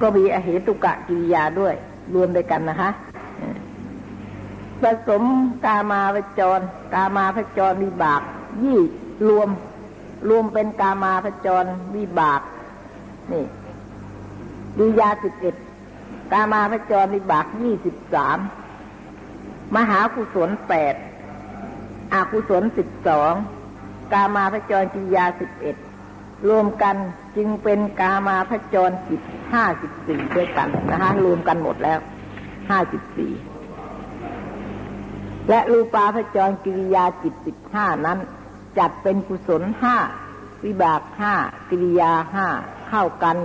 [0.00, 1.74] ก็มีอเหตุกะกิริยาด้วย
[2.14, 2.90] รวมด้วยกันนะคะ
[4.82, 5.22] ผสม
[5.64, 6.60] กามาพจร
[6.94, 8.22] กามาพจรวิบาก
[8.62, 8.78] ยี่
[9.28, 9.48] รวม
[10.28, 11.64] รวมเป็นกามาพจร
[11.96, 12.40] วิบาก
[13.32, 13.44] นี่
[14.76, 15.54] กิริยาสิบเอ็ด
[16.32, 18.38] กามาพจรวิบากยี่สิบสาม
[19.76, 20.94] มหากุศลแปด
[22.12, 23.32] อากุศลสิบสอง
[24.12, 25.76] กามาพจรกิริยาสิบเอ็ด
[26.48, 26.96] รวมกัน
[27.36, 29.20] จึงเป็นกามาพจรจิต
[29.52, 31.98] ห้าสิบสี่ด้วยกันนะคะรวมกันหมดแล้ว
[32.70, 33.32] ห้าสิบสี่
[35.48, 38.18] และรูปาพจรกิริยาจิตสิบห้านั้น
[38.78, 39.96] จัดเป็นกุศลห้า
[40.64, 41.34] วิบากห้า
[41.70, 42.46] กิริยาห้า
[42.88, 43.36] เข้ากัน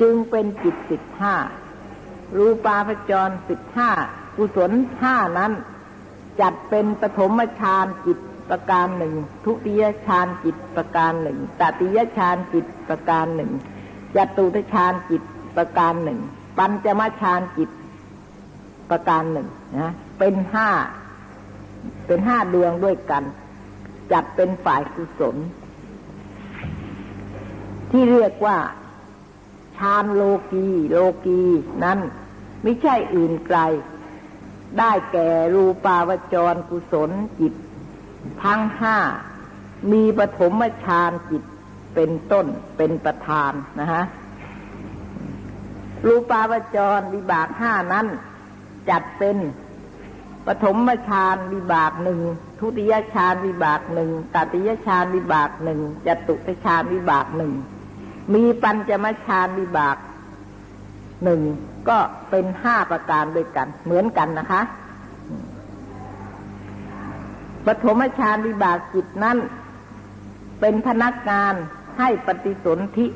[0.00, 1.36] จึงเป็นจิตสิบห้า
[2.36, 3.90] รูปาพจรสิบห้า
[4.36, 4.70] กุศล
[5.00, 5.52] ห้านั้น
[6.40, 8.18] จัดเป็นปฐมฌานจิต
[8.50, 13.52] ประการหนึ่ง ทุติยฌานจิตประการหนึ่งตติยฌานจิตประการหนึ่ง
[14.16, 15.22] จตุตฌานจิต
[15.56, 16.20] ประการหนึ่ง
[16.58, 17.70] ปัญจมฌานจิต
[18.90, 20.70] ประการหนึ่งนะเป็นห้า
[22.06, 23.24] เป็นห้าดวงด้วยกัน
[24.12, 25.36] จัดเป็นฝ่ายกุศล
[27.90, 28.56] ที่เรียกว่า
[29.76, 30.22] ฌานโล
[30.52, 31.42] กีโลกี
[31.84, 31.98] นั้น
[32.62, 33.58] ไม่ใช่อื่นไกล
[34.78, 37.10] ได้แก่รูปาวจรกุศล
[37.40, 37.54] จิต
[38.44, 38.98] ทั้งห้า
[39.92, 41.42] มีปฐมฌานจิต
[41.94, 42.46] เป็นต้น
[42.76, 44.04] เป็นประธานนะฮะ
[46.06, 48.06] รูปาวจรวิบากห้านั้น
[48.90, 49.36] จัดเป็น
[50.46, 50.76] ปฐม
[51.08, 52.20] ฌานวิบากหนึ่ง
[52.60, 57.52] ทุติยฌานวิบากหนึ่งตติยฌานวิบากหนึ่งจตุตฌานวิบากหนึ่ง
[58.34, 59.96] มีปัญจมฌานวิบาก
[61.24, 61.40] หนึ่ง
[61.88, 61.98] ก็
[62.30, 64.62] เป็นห้าประการด้วยกัน เหมือนกันนะคะ
[67.66, 69.38] ปฐมฌานวิบากจิตนั้น
[70.60, 71.54] เป็นพนักงาน
[71.98, 73.06] ให้ปฏิสนธิ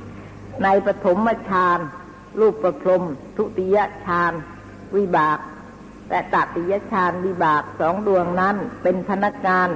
[0.63, 1.79] ในปฐมฌาน
[2.41, 3.03] รูปประพรม
[3.37, 4.33] ทุติยฌาน
[4.97, 5.39] วิบาก
[6.11, 9.69] และตติยฌานวิบากสองดวงนั้น เป็นพนักงาน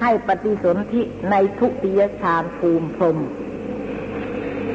[0.00, 3.18] ให้ปฏิสนธิในทุติยฌานภูมิพรม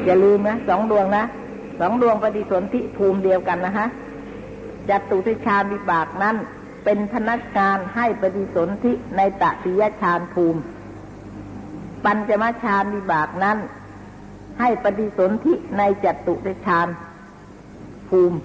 [0.04, 1.24] อย่าลืมนะสองดวงนะ
[1.80, 3.86] สองดวงปฏิสนธิภูมิเดียวกันนะฮะ
[4.88, 6.36] จตุทิฌาวิบากนั้น
[6.84, 10.60] เป็นพนักงานให้ปฏิสนธิในตติยฌานภูมิ
[12.04, 13.58] ปัญจมฌานวิบากนั้น
[14.60, 16.88] ให้ปฏิสนธิในจตุตฌาน
[18.08, 18.38] ภูมิ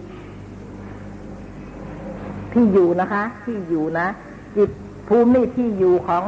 [2.54, 4.08] ที่อยู่นะคะ ที่อยู่นะ
[4.58, 4.70] จิต
[5.08, 6.26] ภูมินี่ที่อยู่ของ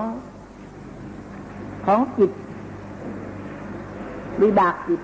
[1.86, 2.32] ของจิต
[4.42, 5.02] วิบากจิต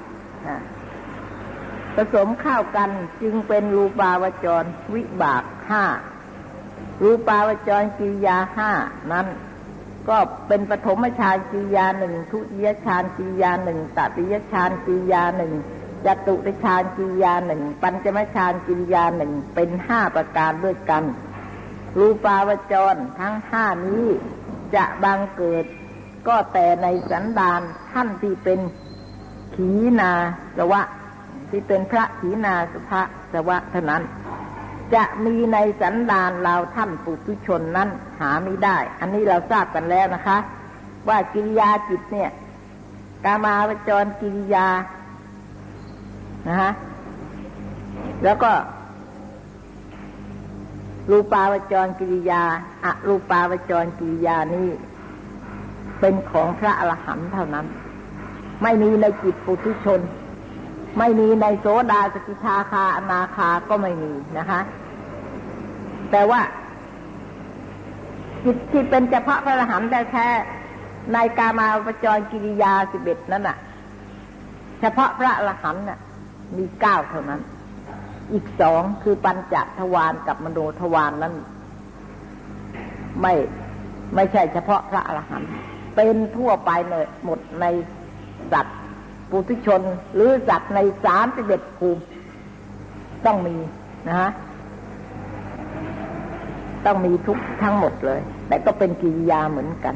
[1.96, 2.90] ผสมเข้ากัน
[3.22, 4.64] จึงเป็นรูปาวจร
[4.94, 5.86] วิบากห้า
[7.02, 8.72] รูปาวจรกิริยาห้า
[9.12, 9.28] นั้น
[10.10, 10.18] ก็
[10.48, 15.54] เป็นปฐมฌานกิริยาหนึ่งทุติยฌานกิริยาหนึ่งตติยฌานกิริยาหนึ่ง
[16.06, 21.04] จตุตฌานกิริยาหนึ่งปัญจมฌานกิริยาหนึ่งเป็นห้าประการด้วยกัน
[21.98, 24.06] รูปาวจรทั้งห้านี้
[24.76, 25.66] จะบังเกิด
[26.28, 27.62] ก็แต่ในสันดาน
[27.92, 28.60] ท่านที่เป็น
[29.56, 30.12] ขีนา
[30.58, 30.82] สวะ
[31.50, 33.02] ที่เป็นพระขีนาสภะ
[33.34, 34.04] สวะเท่านั้น
[34.94, 37.90] จะมีในสันดานเราท่านปุถุชนนั้น
[38.20, 40.38] หาไม่ได้ อันนี้เราทราบกันแล้วนะคะ
[41.08, 42.32] ว่ากิริยาจิตเนี่ย
[43.26, 44.68] กามาวจรกิริยา
[46.48, 46.72] นะฮะ
[48.24, 48.52] แล้วก็
[51.10, 52.44] รูปาวจรกิริยา
[52.86, 54.70] อะรูปาวจรกิริยานี้
[56.00, 57.66] เป็นของพระอรหันต์เท่านั้น
[58.64, 60.02] ไม่มีในจิตปุถุชน
[61.00, 64.62] ไม่มีในโสดาสกิทาคาอนาคาก็ไม่มีนะคะ
[66.12, 66.42] แต่ว่า
[68.44, 70.28] จิตที่เป็นเฉพาะพระอรหันต์แท้
[71.14, 73.58] ในกามาวจรกิริยาสิบเอ็ดนั้นน่ะ
[74.80, 76.00] เฉพาะพระอรหันต์น่ะ
[76.58, 77.42] มีเก้าเท่านั้น
[78.34, 81.34] อีกสองคือปัญจทวารกับมโนทวารนนั้น
[83.22, 83.34] ไม่
[84.16, 85.50] ไม่ใช่เฉพาะพระอรหันต์
[85.96, 87.66] เป็นทั่วไปเลยหมดใน
[88.52, 88.78] สัตว์
[89.30, 89.82] ปุถุชน
[90.16, 92.02] หรือสัตว์ในสามสิบเอ็ดภูมิ
[93.26, 93.56] ต้องมี
[94.08, 94.32] นะฮะ
[96.86, 99.96] ต้องมีทุกทั้งหมดเลย แต่ก็เป็นกิริยาเหมือนกัน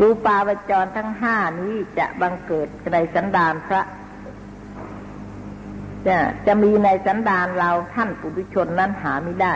[0.00, 3.82] รูปาวจรทั้งห้านี้จะบังเกิดในสันดานพระ
[6.06, 6.16] จะ
[6.46, 9.54] จะมีในสันดานเราท่านปุถุชนนั้นหาไม่ได้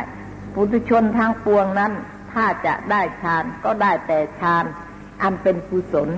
[0.54, 1.92] ปุถุชนทางปวงนั้น
[2.32, 4.64] ถ้าจะได้ฌานก็ได้แต่ฌาน
[5.22, 6.08] อันเป็นกุศล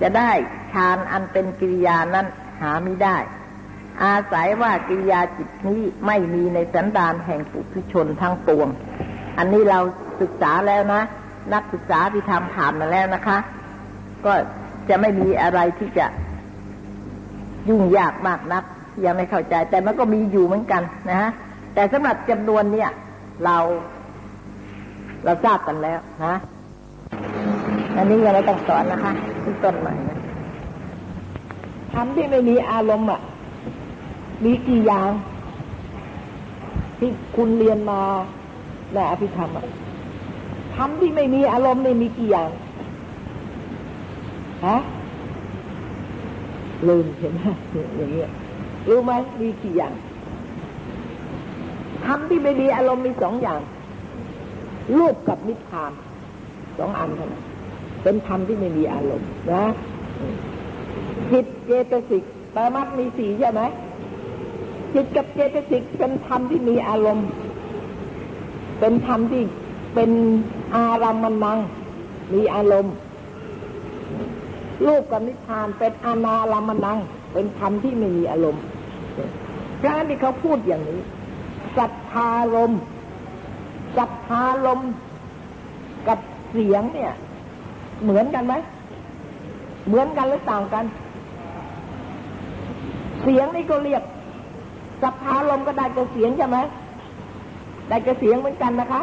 [0.00, 0.30] จะได้
[0.72, 2.26] ฌานอันเป็นกิริยานั้น
[2.62, 3.16] หาไม่ได้
[4.02, 8.68] อาศัยว่ากิริยาจิตนี้ไม่มีในสันดานแห่งปุถุชนทั้งปวง
[9.38, 9.80] อันนี้เรา
[10.20, 11.02] ศึกษาแล้วนะ
[11.52, 13.38] นักศึกษาที่ทำผ่านมาแล้วนะคะ
[14.24, 14.32] ก็
[14.88, 16.06] จะไม่มีอะไรที่จะ
[17.68, 18.64] ยุ่งยากมากนัก
[19.04, 21.30] ยังไม่เข้าใจ แต่มันก็มีอยู่เหมือนกันนะฮะ
[21.74, 22.90] แต่สำหรับจำนวนเนี่ย
[23.44, 23.58] เรา
[25.24, 26.36] เราทราบกันแล้วนะ
[27.96, 29.12] อันนี้ยังไม่ต้องสอนนะคะ
[29.42, 30.18] ที่ต้นใหม่นะ
[31.94, 33.20] ทำที่ไม่มีอารมณ์อะ
[34.44, 35.10] มีกี่อย่าง
[36.98, 38.00] ที่คุณเรียนมา
[38.94, 39.66] ในอภิธรรมอะ
[40.76, 42.50] ทำที่ไม่มีอารมณ์นี่มีกี่อย่าง
[44.66, 44.78] ฮะ
[46.88, 47.42] ลืมเห็นไหม
[47.96, 48.30] อย่างเงี้ย
[48.88, 49.92] รู้ไหมมีกี่อย่าง
[52.06, 53.60] ทำที่ไม่มีอารมณ์มีสองอย่าง
[54.98, 55.92] รูปกับนิพพาน
[56.78, 57.42] สองอันเท่านั้น
[58.02, 59.64] เป็นธรรมที่ไม่มีอารมณ์นะ
[61.30, 62.24] จิตเจตสิก
[62.54, 63.62] ปรมัตมีสีใช่ไหม
[64.94, 67.28] จิตกับเจตสิกเป็นธรรมที่มีอารมณ์
[68.80, 69.42] เป็นธรรมที่
[69.94, 70.10] เป็น
[70.74, 71.58] อารามมัง
[72.34, 72.94] มีอารมณ์
[74.86, 76.98] รูปกับนิพพานเป็นอนาลามนัง
[77.32, 78.62] เป็นธรรมที่ไม่มีอารมณ์
[79.80, 81.00] พระนี่เขาพูดอย่างนี้
[81.76, 82.72] สัทธารม
[83.96, 84.80] สัทธารม
[86.08, 86.18] กับ
[86.50, 87.12] เสียงเนี่ย
[88.02, 88.54] เหมือนกันไหม
[89.88, 90.84] เหมือนกันหรือต่างกัน
[93.22, 94.02] เสียงนี่ก็เรียก
[95.02, 96.58] สัทธารมก็ได้กับเสียงใช่ไหม
[97.88, 99.00] ได้กับเสียงเหมือนกันนะคะ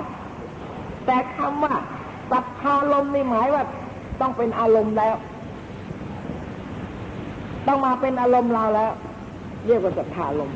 [1.05, 1.73] แต่คำว่า
[2.31, 3.63] สัทธารมนี่หมายว่า
[4.21, 5.15] ต้องเป็นอารมณ์แล้ว
[7.67, 8.91] ต้องมาเป็นอารมณ์เราแล้ว
[9.67, 10.51] เรียกว่าศรัทธาลม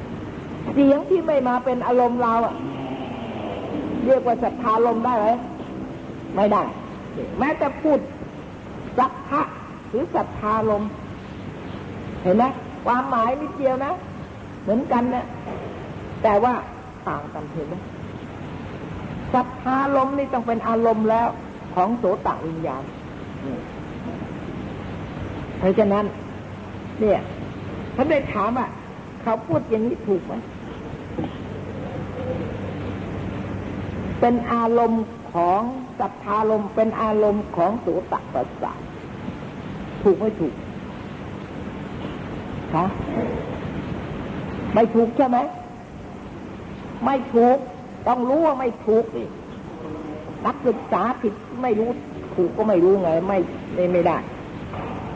[0.74, 2.56] เสียงที่ไม่มาเป็นอารมณ์เราอะ
[4.06, 5.28] เรียกว่าศรัทธาลมได้ไหม
[6.36, 6.64] ไม่ได้
[7.40, 8.00] แม้แต่พูด
[8.98, 9.42] สัทธะ
[9.90, 10.84] หรือศรัทธาลม
[12.24, 12.44] เห็นไหม
[12.86, 13.92] ความหมายนิดเดียวนะ
[14.64, 15.26] เหมือนกันนะ
[16.24, 16.54] แต่ว่า
[17.08, 17.76] ต่างกันเห็นไหม
[19.34, 21.28] ศรัทธาลมนี่ต้องเป็นอารมณ์แล้ว
[21.76, 22.84] ของโสตวิญญาณ
[25.60, 26.06] เพราะฉะนั้น
[27.00, 27.20] เนี่ย
[27.96, 28.70] ท่านได้ถามอะ
[29.22, 30.34] เขาพูดอย่างนี้ถูกไหม
[34.20, 35.62] เป็นอารมณ์ของ
[36.00, 38.80] สัทธารมเป็นอารมณ์ของโสตประสาท
[40.04, 40.54] ถูกไม่ถูก
[42.74, 42.86] คะ
[44.76, 45.38] ไม่ถูกใช่ไหม
[47.06, 47.58] ไม่ถูก
[48.08, 49.24] ต้องรู้ว่าไม่ถูกสิ
[50.46, 51.90] นักศึกษาผิดไม่รู้
[52.36, 53.40] ถูกก็ไม่รู้ไง ไม่
[53.94, 54.18] ไม่ได้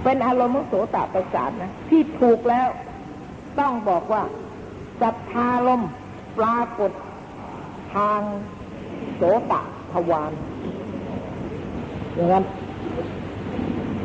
[0.04, 2.68] เป็นอารมณ์ของโสตประสาทนะที่ถูกแล้ว
[3.60, 4.24] ต้องบอกว่า
[5.02, 5.82] จัทาลม
[6.38, 6.92] ปรากฏ
[7.96, 8.22] ทาง
[9.16, 9.22] โส
[9.52, 9.54] ต
[9.92, 10.32] ทวาร
[12.18, 12.46] อย่างนั้น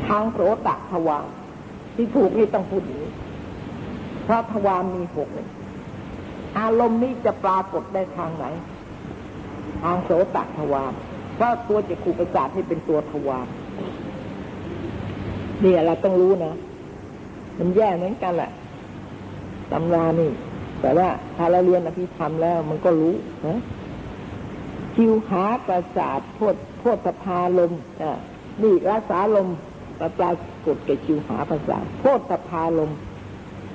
[0.06, 1.24] ทางโสตทวาร
[1.94, 3.12] ที่ถูกนี่ต้องพูดอย่างนี้
[4.24, 5.48] เพราะทวารมีหกเลย
[6.58, 8.44] อารมณ์นี้จะปรากฏได้ทางไหน
[9.82, 10.92] ทางโสตทวาร
[11.34, 13.46] เพราะตัวจะขูประสาทให้เป็นตัวทวาร
[15.62, 16.54] นี่เราต้องรู้นะ
[17.58, 18.50] มันแย่เหมือนกันแหละ
[19.72, 20.30] ตำรานี่
[20.80, 23.14] แต่ว่าถ้าเราเรียนอภิธรรมแล้วมันก็รู้
[23.46, 23.58] นะ
[24.94, 27.72] คิวหาประสาทโพดโพธพาลม
[28.62, 29.48] นี่รักษาลม
[29.98, 30.32] ประปรา
[30.66, 32.90] กฏแก่คิวหาประสาทโพธพาลม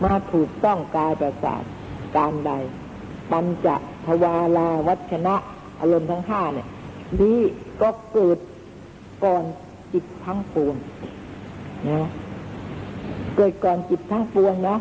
[0.03, 1.63] มาถูกต้องกายประสาท
[2.15, 2.51] การใด
[3.31, 3.67] ปัญจ
[4.05, 5.35] ทวาลาวัชนะ
[5.79, 6.67] อารมณ์ทั้งห้าเนี่ย
[7.21, 7.39] นี่
[7.81, 8.37] ก็เกิด
[9.23, 9.43] ก่อน
[9.93, 10.75] จิตทั้งปวง
[11.89, 12.07] นะ
[13.35, 14.75] เกิดก่อนจิตทั้งปวงนะ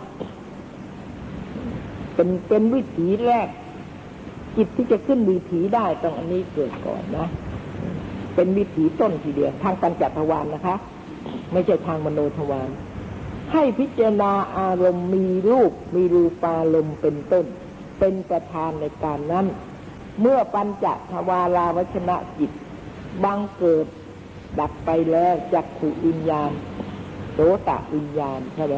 [2.15, 3.49] เป็นเป็นวิถีแรก
[4.57, 7.27] จิตที่จะขึ้นวิถีได้ต้องอันนี้เกิดก่อนนะ
[8.35, 10.77] เป็นวิถีต้นทีเดียว ทางปัญจทวารนนะคะ
[11.53, 12.69] ไม่ใช่ทางมโนทวาร
[13.53, 17.45] ให้พิจารณาอารมณ์มีรูป มีรูปารมณ์เป็นต้น
[17.99, 19.47] เป็นประธานในการนั้น
[20.21, 22.51] เมื่อปัญจทวาราวชนะจิต
[23.25, 23.87] บังเกิด
[24.61, 26.51] ดับไปแล้วจักขุวิญญาณ
[27.33, 27.39] โส
[27.69, 28.77] ตะวิญญาณใช่ไหม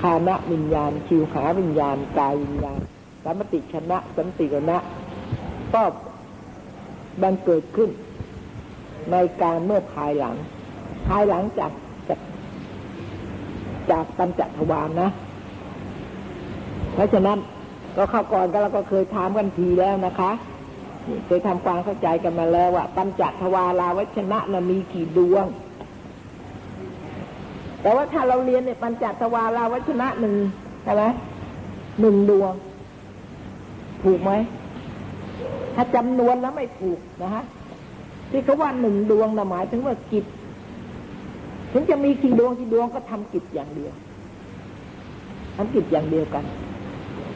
[0.00, 2.80] คานะวิญญาณชิวหาวิญญาณกายวิญญาณ
[3.24, 4.78] สัมติชนะ สันติกนะ
[5.74, 5.82] ก็
[7.22, 7.90] บังเกิดขึ้น
[9.12, 10.36] ในการเมื่อภายหลัง
[11.08, 11.72] ภายหลังจาก
[12.08, 12.20] จาก
[13.90, 15.08] จากปัญจทวารนะ
[16.94, 17.38] เพราะฉะนั้น
[17.96, 20.30] ก็เข้าก่อนก็เราก็เคยถามกันทีแล้วนะคะ
[21.26, 25.46] เคยทำความเข้าใจกันมาแล้วว่าปัญจทวาราวัชนะนะมีกี่ดวง
[27.82, 30.34] แต่ว่าถ้าเราเรียนเนี่ยปัญจทวาราวัชนะหนึ่ง
[30.82, 31.02] ใช่ไหม
[32.00, 32.52] หนึ่งดวง
[34.04, 34.32] ถูกไหม
[35.74, 37.44] ถ้าจำนวนแล้วไม่ถูกนะฮะ
[38.30, 40.24] ที่เขาว่าหนึ่งดวงนะหมายถึงว่ากิจ
[41.72, 43.92] ถึงจะมีกี่ดวงกี่ดวงก็ทำกิจอย่างเดียว
[45.56, 46.44] ทำกิจอย่างเดียวกัน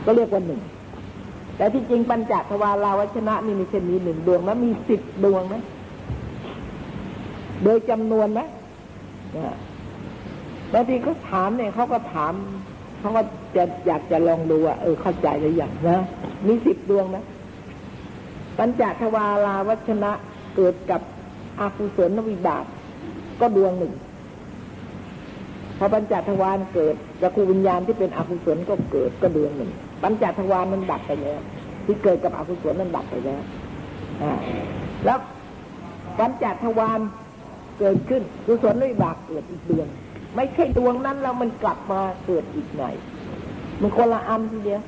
[0.05, 0.61] ก็เรียกว่าหนึ่ง
[1.57, 5.57] แต่ที่จริงปัญจทวาราวัชนะนี่มีแค่มีหนึ่งดวงแล้วมีสิบดวงไหม
[7.65, 8.41] โดยจำนวนไหม
[10.73, 12.33] บางทีเขาถามเนี่ยเขาก็ถาม
[13.05, 13.25] เขาก็
[13.57, 15.99] จะอยากจะลองดูว่าเออเข้าใจหรือยังนะ
[16.47, 17.25] มีสิบดวงนะ
[18.59, 20.13] ปัญจทวาราวัชนะ
[20.57, 21.01] เกิดกับ
[21.61, 22.65] อาคุศลนวิบาก
[23.41, 23.93] ก็ดวงหนึ่ง
[25.79, 29.71] พอปัญจทวารเกิดจักรวิญญาณที่เป็นอกุศลก็เกิดก็ดวงหนึ่ง
[30.03, 31.41] ปัญจทวารมันดับไปแล้ว
[31.85, 33.43] ที่เกิดกับอกุศลมันดับไปแล้ว
[35.05, 35.19] แล้ว
[36.19, 37.01] ปัญจทวาร
[37.79, 39.89] เกิดขึ้นกุศลวิบากเกิดอีกดวง
[40.37, 42.85] ไม่ใช่ดวงนั้นแล้วมันกลับมาเกิดอีกไหน
[43.81, 44.83] มันคนละอันทีเดียว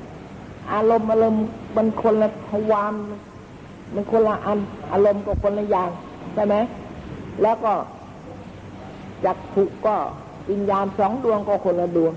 [0.73, 1.43] อารมณ์อารมณ์
[1.77, 2.93] มันคนละทวาร
[3.95, 4.59] มันคนละอัน
[4.93, 5.89] อารมณ์ก็คนละอย่าง
[6.33, 6.55] ใช่ไหม
[7.41, 7.73] แล้วก็
[9.25, 9.95] จักขุก็
[10.51, 12.13] วิญญาณสองดวงก็คนละดวง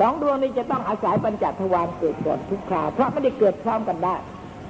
[0.00, 4.14] สองดวงนี้จะต้องอาศัยปัญจทวารเกิดก่อนทุกคราวเพราะไม่ได้เกิดพร้อมกันได้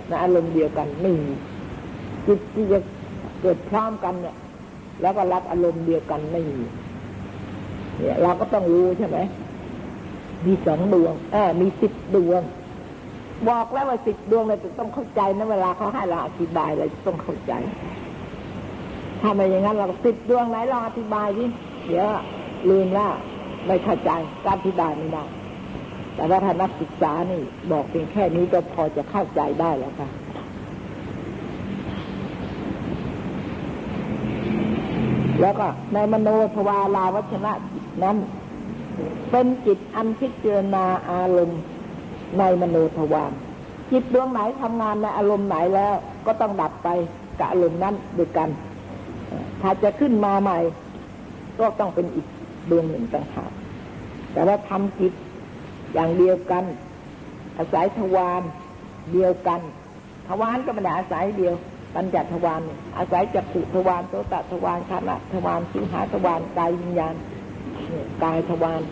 [0.09, 1.32] ในอารมณ์เดียวกันไม่มี
[2.26, 2.78] จิตที่จะ
[3.43, 4.37] เกิดพร้อมกันเนี่ย
[5.03, 6.61] แล้วก็รับอารมณ์เดียวกันไม่มี
[7.99, 9.18] เนี่ยเราก็ต้องรู้ใช่ไหม
[10.47, 12.42] มีสองดวงเออมีสิบดวง
[13.49, 17.53] บอกแล้วว่าสิบดวงเลยต้องเข้าใจนะเวลาเขาให้เราอธิบายเราต้องเข้าใจ
[19.20, 21.45] ถ้าไม่อย่างนั้นเราสิบดวงไหนลองอธิบายดิ
[21.86, 22.07] เดี๋ยว
[22.70, 23.12] ลืมแล้ว
[23.66, 24.11] ไม่เข้าใจ
[24.45, 25.24] การอธิบายไม่ได้
[26.14, 27.42] แต่ว่าถ้านักศึกษานี่
[27.72, 30.09] บอกเพียงแค่นี้ก็พอจะเข้าใจได้แล้วค่ะ
[35.40, 37.53] แล้วก็ในมโนทวาลาวัชนะ
[38.03, 38.16] นั้น
[39.30, 41.61] เป็นจิตอันพิจารณาอารมณ์
[42.38, 43.32] ในมโนทวาร
[43.90, 45.95] จิตดวงไหนทำงานในอารมณ์ไหนแล้ว
[46.26, 46.88] ก็ต้องดับไป
[47.38, 48.49] กับอารมณ์นั้นด้วยกัน
[49.61, 50.59] ถ้าจะขึ้นมาใหม่
[51.61, 52.26] ก็ต้องเป็นอีก
[52.70, 53.53] ดวงหนึ่งต่างหาก
[54.32, 55.12] แต่ว่าทำจิต
[55.95, 56.64] อย่างเดียวกัน
[57.59, 58.42] อาศัยทวาร
[59.12, 59.61] เดียวกัน
[60.28, 61.55] ทวารก็ไม่ได้อาศัยเดียว
[61.95, 62.61] ปัญจทวาร
[62.99, 67.14] อาศัยจักขุทวารโสตทวารคานะทวารสิงหาทวารกายวิญญาณ
[68.22, 68.82] กายทวาร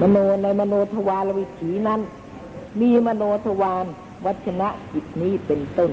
[0.00, 2.00] มโนในมโนทวารวิถีนั้น
[2.80, 3.86] มีมโนทวาร
[4.26, 5.90] วัชนะจิตนี้เป็นต้น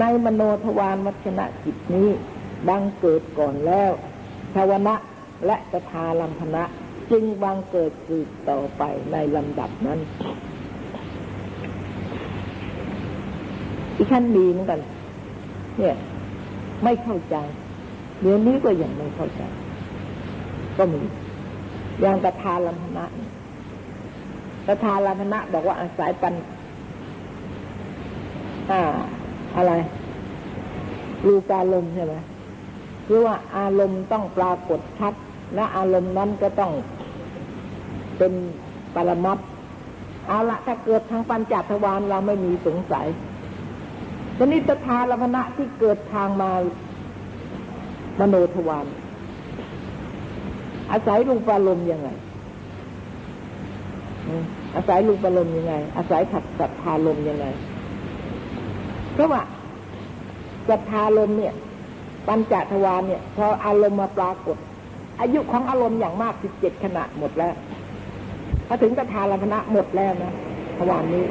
[0.00, 2.08] ในมโนทวารวัชนะจิตนี้
[2.68, 3.90] บังเกิดก่อนแล้ว
[4.54, 4.94] ชาวนะ
[5.46, 6.64] และกทาลัมพนะ
[7.10, 8.82] จึงบังเกิดสืบต่อไป
[9.12, 9.98] ในลำดับนั้น
[13.96, 14.80] อีกขั้นดีเหมือนกัน
[15.78, 15.96] เนี่ย
[16.82, 17.36] ไม่เข้าใจ
[18.20, 19.42] เดี๋ยวนี้ก็ยังไม่เข้าใจ
[20.76, 21.00] ก็มี
[22.00, 23.04] อย่างกทาลัมพนะ
[24.66, 26.34] กทาลัมพนะบอกว่าอาศัยปัน
[28.70, 28.80] อ่า
[29.56, 29.72] อะไร
[31.26, 32.14] รูปอารมณ์ใช่ไหม
[33.06, 35.14] คือว่าอารมณ์ต้องปรากฏชัด
[35.54, 36.72] และอารมณ์นั้นก็ต้อง
[38.18, 38.32] เป็น
[38.94, 39.38] ปรมัต
[40.26, 43.06] เอาละถ้าเกิดทางปัญจทวารเราไม่มีสงสัย
[44.38, 46.50] ชนิตทาลพนะที่เกิดทางมา
[48.20, 48.86] มโนทวาร
[50.92, 52.08] อาศัยรูปอารมณ์ยังไง
[54.76, 57.46] อาศัยรูปอารมณ์ยังไง อาศัยถัดสัทธาลมยังไง
[59.12, 59.40] เพราะว่า
[60.68, 61.54] สัทธาลมเนี่ย
[62.28, 64.56] ปัญจทวารเนี่ย พออารมณ์มาปรากฏ
[65.20, 67.54] อายุของอารมณ์อย่างมากสิบเจ็ดขณะหมดแล้ว
[68.66, 70.32] พอถึงกทาลพนะหมดแล้วนะ
[70.78, 71.24] ทวารนี้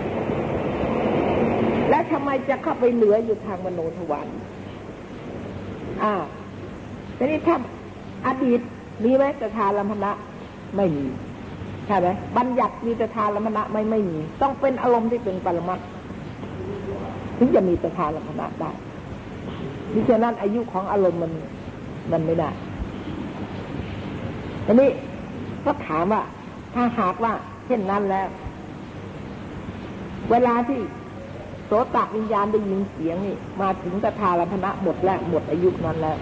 [1.90, 4.28] แล้วทำไมจะเข้าไปเหลืออยู่ทางมโนทวาร
[6.04, 6.14] อ่า
[7.18, 7.55] ทีนี้ถ้า
[8.28, 8.59] อดีต
[9.03, 10.11] มีไหมกทาลพนะ
[10.76, 11.05] ไม่มี
[11.88, 12.07] ใช่ไหม
[12.38, 15.80] บัญญัติมีแต่ทานละมณะไม่ไม่มี ต้องเป็นอารมณ์ที่เป็นปรมัต
[17.38, 18.72] ถึงจะมีแต่ทานละมณะได้
[19.93, 21.32] ดิฉะนั้นอายุของอารมณ์มัน
[22.11, 22.49] มันไม่ได้
[24.65, 24.89] อันนี้
[25.65, 26.22] ก็ถามว่า
[26.74, 27.34] ถ้าหากว่า
[27.65, 28.28] เช่นนั้นแล้ว
[30.32, 30.80] เวลาที่
[31.65, 36.18] โสตวิญญาณได้ยินเสียงนี่ มาถึงตถาลัพนะหมดแล้วหมดอายุนั้นแล้ว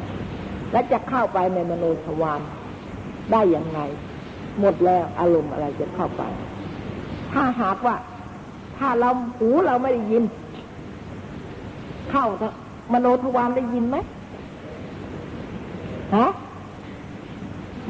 [0.71, 2.41] และจะเข้าไปในมโนทวาร
[3.31, 3.79] ได้อย่างไง
[4.59, 6.23] หมดแล้วอารมณ์อะไรจะเข้าไป
[7.33, 7.95] ถ้าหากว่า
[8.77, 9.09] ถ้าเรา
[9.39, 10.23] หูเราไม่ได้ยิน
[12.11, 12.25] เข้า
[12.93, 13.97] มโนทวารได้ยินไหม
[16.15, 16.27] ฮะ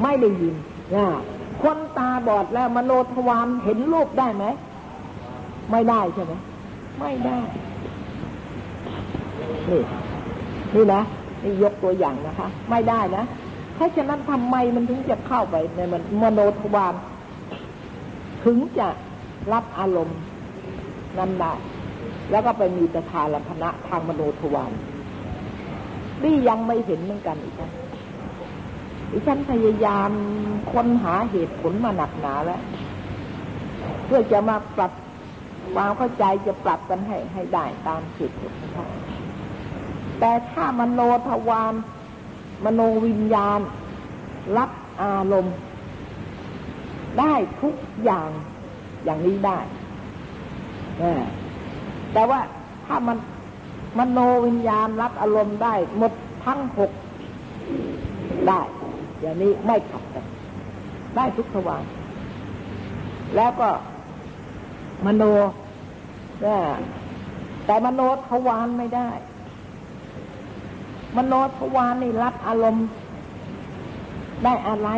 [0.02, 0.54] ไม่ได้ยิน
[0.94, 1.06] นะ
[1.62, 4.44] คนตาบอดแล้วมโนทวารเห็นรูปได้ไหม
[5.70, 6.34] ไม่ได้ใช่ไหม
[7.00, 7.38] ไม่ได้
[9.70, 9.82] นี่
[10.74, 11.02] นี่นะ
[11.46, 13.24] นี่ยกตัวอย่างนะคะ ไม่ได้นะ
[13.74, 16.94] เพราะฉะนั้นทำไมมันถึงจะเข้าไปในมันมโนทวาร
[18.44, 18.88] ถึงจะ
[19.52, 20.20] รับอารมณ์
[21.18, 21.54] นั้นได้
[22.30, 24.72] แล้วก็ไปมีตถาลัพนะทางมโนทวาร
[26.22, 27.72] นี่ยังไม่เห็นเหมือนกันอีกนะ
[29.10, 30.10] ดิฉันพยายาม
[30.72, 32.60] ค้นหาเหตุผลมาหนักหนาแล้ว
[34.06, 34.92] เพื่อจะมาปรับ
[35.74, 38.86] ความเข้าใจจะปรับกันให้ให้ได้ตามเหตุผลนะคะ
[40.20, 41.74] แต่ถ้ามโนทวาร
[42.64, 43.60] มโนวิญญาณ
[44.56, 44.70] รับ
[45.02, 45.56] อารมณ์
[47.18, 48.30] ได้ทุกอย่าง
[49.04, 49.58] อย่างนี้ได้
[52.12, 52.40] แต่ว่า
[52.86, 53.18] ถ้ามัน
[53.98, 56.12] มโนวิญญาณรับอารมณ์ได้ หมด
[56.44, 56.90] ทั้งหก
[58.48, 58.60] ได้
[59.20, 60.24] อย่างนี้ไม่ขัดกัน
[61.16, 61.84] ได้ทุกทวาร
[63.36, 63.68] แล้วก็
[65.06, 65.22] มโน
[67.66, 69.08] แต่มโนทวารไม่ได้
[71.16, 72.86] มโนทวารนี่รับอารมณ์
[74.44, 74.88] ได้อะไร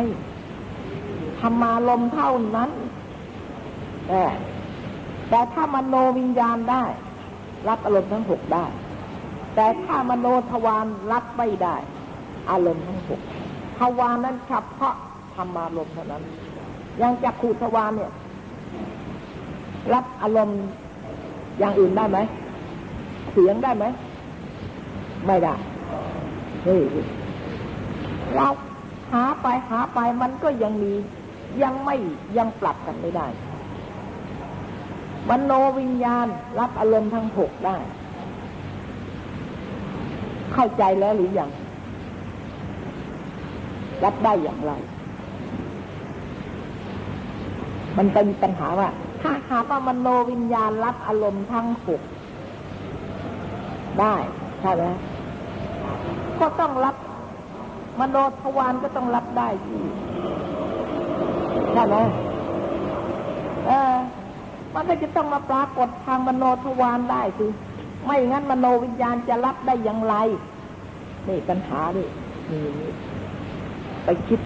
[1.39, 2.69] ธรรมารมเท่านั้น
[4.07, 4.23] แต่
[5.29, 6.83] แต่ถ้ามโนวิญญาณได้
[7.67, 8.65] รับอารมณ์ทั้งหกได้
[9.55, 11.75] แต่ถ้ามโนทวารรับไม่ได้
[12.49, 13.21] อารมณ์ทั้งหก
[13.79, 14.95] ทวารนั้นเฉพาะ
[15.35, 16.23] ธรรมารมเท่านั้น
[17.01, 18.11] ยังจักขูทวารเนี่ย
[19.93, 20.59] รับอารมณ์
[21.59, 22.17] อย่างอื่นได้ไหม
[23.31, 23.85] เสียงได้ไหม
[25.27, 25.55] ไม่ได้
[28.35, 28.47] เรา
[29.11, 30.93] หาไปหาไปมันก็ยังมี
[31.63, 31.95] ยังไม่
[32.37, 33.27] ยังปรับกันไม่ได้
[35.29, 36.27] มโนวิญญาณ
[36.59, 37.77] รับอารมณ์ทั้งหกได้
[40.53, 41.49] เข้าใจแล้วหรือยัง
[44.03, 44.71] รับได้อย่างไร
[47.97, 48.89] มันเป็นปัญหาว่า
[49.21, 52.01] ถ้าหาว่ามโนวิญญาณรับอารมณ์ทั้งหก
[53.99, 54.15] ได้
[54.61, 54.83] ใช่ไหม
[56.39, 56.95] ก็ต้องรับ
[57.99, 59.83] มโนทวารก็ต้องรับได้ที่
[61.73, 61.95] ใช่ไหม
[63.65, 63.95] เออ
[64.73, 67.47] มันก็จะต้องมาปรากฏทางมโนทวารได้สิ
[68.05, 70.15] ไม่งั้นมโนวิญญาณจะรับได้อย่างไร
[71.27, 72.03] นี่ปัญหาดิ
[72.51, 72.61] นี่
[74.05, 74.39] ไปคิด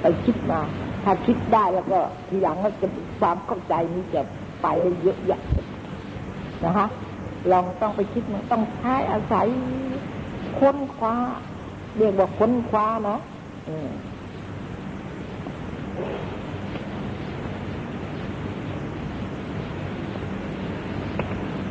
[0.00, 0.60] ไปคิดมา
[1.04, 1.98] ถ้าคิดได้แล้วก็
[2.28, 2.86] ทีหลังก็จะ
[3.20, 4.22] ความเข้าใจนี้จะ
[4.62, 5.40] ไปได้เยอะแยะ
[6.64, 6.86] นะคะ
[7.52, 9.46] ลองต้องไปคิดมันต้องใช้อาศัย
[10.58, 11.14] ค้นคว้า
[11.96, 13.18] เรียกว่าค้นคว้านะ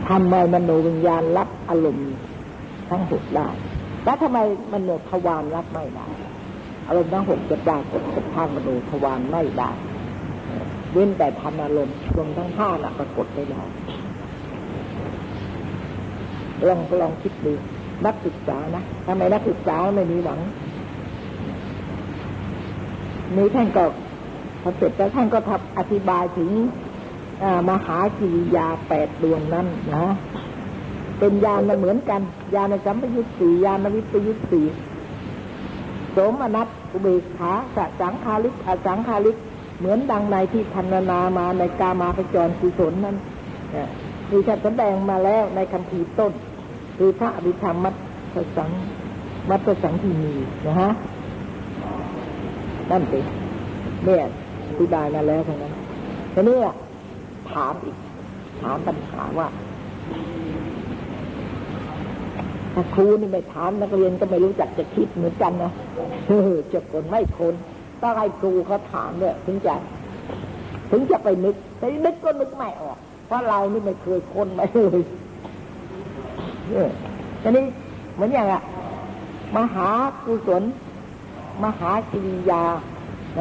[0.08, 2.12] ทำไมมโนวิญญาณรับอารมณ์
[2.90, 3.48] ทั้งหกได้
[4.04, 4.40] แล้วทำไม
[4.74, 6.08] มโนทวารรับไม่ได้
[6.88, 9.72] อารมณ์ทั้งหกจะปรากฏกับทางมโนทวารไม่ได้
[10.94, 13.62] เว้นแต่ทำอารมณ์รวมทั้งห้าน่ะปรากฏไม่ได้
[16.68, 17.54] ลองลองคิดดู
[18.06, 20.40] นักศึกษานะทำไมนักศึกษาไม่มีหวัง
[23.36, 23.84] นี้ท่านก็
[24.62, 26.50] พอเสร็จแล้วท่านก็ทับอธิบายถึง
[27.70, 30.06] มหากิริยาแปดดวงนั้นนะ
[31.20, 32.22] เป็นญาณเหมือนกัน
[32.56, 34.66] ญาณสัมปยุตสี่ญาณวิปยุตสี่
[36.12, 39.38] โสมนัสอุเบกขาสสังคาลิกอสังคาลิก
[39.80, 43.18] เหมือนดังในที่พันนามาในกามาพจรกุศลนั้น
[44.32, 46.32] มีท่านแสดงมาแล้วในคัมภีร์ต้น
[47.02, 47.96] คือพระอภิธรรมมัท
[48.58, 48.72] สัง
[49.50, 50.32] มัทสังที่มี
[50.68, 50.90] นะฮะ
[52.92, 53.26] นั่นเอง
[54.06, 54.24] เนี่ย
[54.68, 55.74] อธิบายมาแล้วทั้งนั้น
[56.34, 56.58] ทีนี้
[57.52, 57.96] ถามอีก
[58.62, 59.48] ถามปัญหาว่า
[62.74, 65.72] ถ้าครูนี่ไม่ถามนักเรียนก็ไม่รู้จักจะคิดเหมือนกันนะ
[66.28, 67.54] เออจะคนไม่คน
[68.02, 69.76] ต้องให้ครูเขาถามเนี่ยถึงจะ
[70.92, 72.98] ถึงจะไปนึกแต่นึกก็นึกไม่ออก
[73.28, 75.02] เพราะเรานี่ไม่เคยคนไมาเลย
[76.70, 76.90] เนี่ย
[77.42, 77.66] ทีนี้
[78.16, 78.62] เหมือนอย่างอะ
[79.58, 79.90] มหา
[80.26, 80.64] กุศล
[81.64, 82.64] มหากิริยา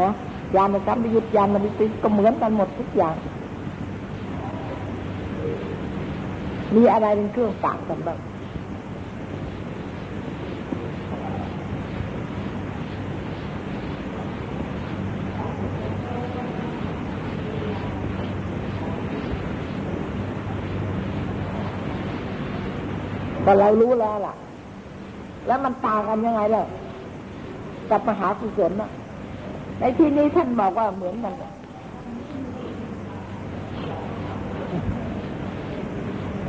[0.00, 0.08] นะ
[0.54, 3.16] ยานสัมยุตยานมิติก็เหมือนกันหมดทุกอย่าง
[6.74, 8.18] มีอะไรเป็นเครื่องต่างกันบ้าง
[23.50, 24.34] ก็เรารู้แล้วล่ะ
[25.46, 26.64] แล้วมันต่างกันยังไงล่ะ
[27.90, 28.90] กับมหากุศลนะ
[29.78, 31.34] ในที่นี้ท่านบอกว่าเหมือนกัน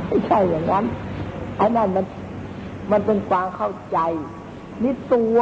[0.06, 0.84] ไม่ใช่อย่างนั้น
[1.56, 2.04] ไอ้นั่นมัน
[2.90, 3.98] มันเป็นความเข้าใจ
[4.82, 5.38] นี่ตัว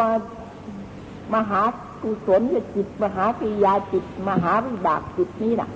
[1.35, 1.63] มหา
[2.03, 2.43] กุศล
[2.75, 5.71] จิต มหาปิยาจิต มหาวิบากจิตนี้น่ะ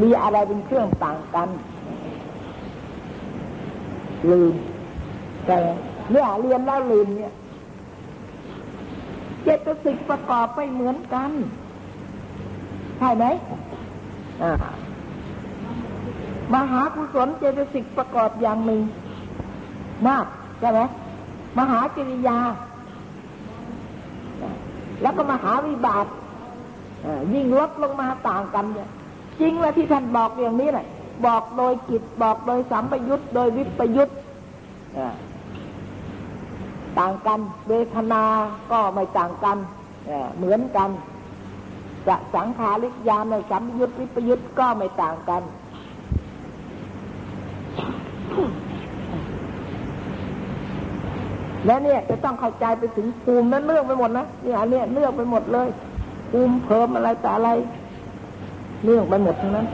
[0.00, 1.50] มีอะไรเป็นเครื่องต่างกัน
[4.32, 4.54] ลืม
[5.46, 5.56] แต่
[6.12, 7.32] เนี่ยเรียนแล้วลืมเนี่ย
[9.42, 11.30] เจตสิกประกอบไม่เหมือนกัน
[12.98, 13.24] ใช่ไหม
[16.54, 18.80] มหากุศลเจตสิกประกอบอย่างหนึ่ง
[20.08, 20.26] มาก
[20.60, 20.80] ใช่ไหม
[21.58, 22.38] มหาจริยา
[25.02, 26.06] แล้วก็มหาวิบาก
[27.32, 28.88] ยิ่งลดลงมาต่างกันเนี่ย
[29.40, 30.86] จริงแล้วที่ท่านบอกอย่างนี้แหละ
[31.24, 34.10] บอกโดยกิจบอกโดยสัมปยุตโดยวิปยุต
[36.98, 38.22] ต่างกันเวทนา
[38.72, 39.56] ก็ไม่ต่างกัน
[40.36, 40.90] เหมือนกัน
[42.08, 45.42] จะสังขาริยามในสัมยุตวิปยุตก็ไม่ต่างกัน
[51.66, 55.68] และเนี่ยจะต้องเข้าใจไปถึงภูมินั้นเนื่องไปหมดนะเนี่ยอันนี้เนื่องไปหมดเลย
[56.30, 57.50] ภูมิเพิ่มอะไรแต่อะไร
[58.84, 59.66] เนื่องไปหมดทั้งนั้น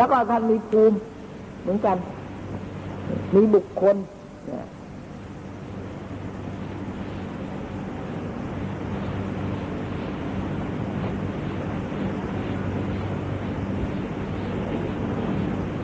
[0.00, 0.96] แล้วก็ท่านมีภูมิ
[1.62, 1.96] เหมือนกัน
[3.34, 3.96] มีบุคคล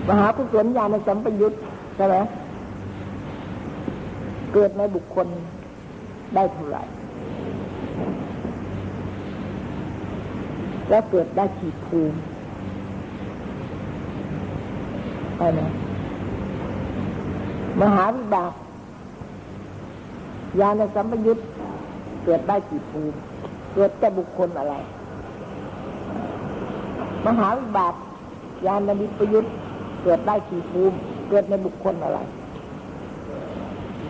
[0.09, 1.53] มหากุศลญาณสัมปยุต
[1.97, 2.17] ใช่ไหม
[4.53, 5.27] เกิดในบุคคล
[6.35, 6.83] ได้เท่าไหร่
[10.89, 12.19] แล้วเกิดได้ขีดภูมิ
[15.37, 15.61] ใช่ไหม
[17.81, 18.53] มหาวิบาก
[20.61, 21.39] ญาณสัมปยุต
[22.25, 23.17] เกิดได้กี่ภูมิ
[23.75, 24.75] เกิดแต่บุคคลอะไร
[27.27, 27.95] มหาวิบาก
[28.67, 29.47] ญาณวิปยุต
[30.03, 30.97] เกิดได้กี่ภูมิ
[31.29, 32.19] เกิดในบุคคลอะไร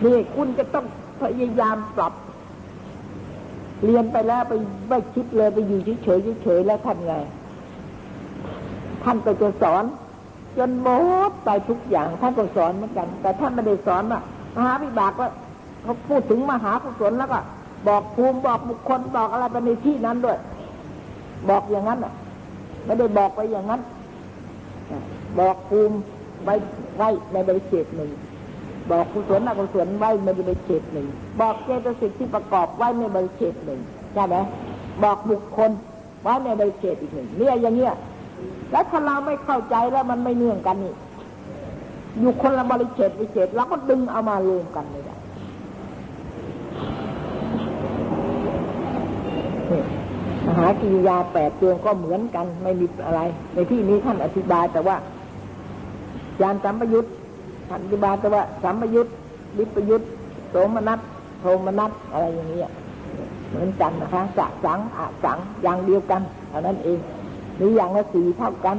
[0.03, 0.85] นี่คุณจะต้อง
[1.21, 2.13] พยายามปรับ
[3.83, 4.53] เรียนไปแล้วไป
[4.89, 7.13] ไม่คิดเลยไปอยู่เฉยเฉยแล้วท่านไง
[9.03, 9.83] ท่านก็จะสอน
[10.57, 10.87] จนหม
[11.29, 14.21] ดไปทุกอย่างท่านก็สอนเหมือนกัน แต่ท่านไม่ได้สอนว่า
[14.55, 15.29] มหาวิบากว่า
[15.83, 17.39] เขาพูดถึงมหากุศลแล้วก็
[17.87, 20.37] บอกภูมิบอกบุคคลบอกอะไรไปในที่นั้นด้วย
[21.49, 22.13] บอกอย่างนั้นอะ
[22.85, 23.81] ไม่ได้บอกไปอย่างนั้น
[25.39, 25.95] บอกภูมิ
[26.43, 26.53] ไว้
[26.97, 28.09] ไว้ในบริเจตหนึ่ง
[28.91, 31.07] บอกกุศลอกุศลไว้ในบริเจตหนึ่ง
[31.41, 33.79] บอกเจตสิกที่ประกอบไว้ในบริเจตหนึ่ง
[34.13, 34.35] ใช่ไหม
[35.03, 35.71] บอกบุคคล
[36.23, 37.93] ไว้ในบริเจตอีกหนึ่งเนี่ยอย่างเงี้ย
[38.71, 40.93] แล้วถ้าเราไม่เข้าใจแล้วมันไม่เนื่องกันนี่
[42.19, 45.15] อยู่คนละบริเฉดบริเฉดเราก็ดึงเอามารวมกันไม่ได้
[50.45, 53.21] มหากิริยาแปดตัวก็เหมือนกัน ไม่มีอะไร
[53.53, 54.95] ในที่นี้ท่านอธิบายแต่ว่า
[56.41, 57.05] ยานสัมปยุต
[57.69, 59.07] ท่านอธิบายแต่ว่าสัมปยุต
[59.57, 60.01] วิปยุต
[60.49, 60.99] โสมนัส
[61.39, 62.61] โทมนัสอะไรอย่างนี้
[63.49, 66.99] เหมือนกันนะคะสะสังอะสังอย่างเดียวกันเท่านั้นเอง
[67.59, 68.77] มีออย่างละสี่เท่ากัน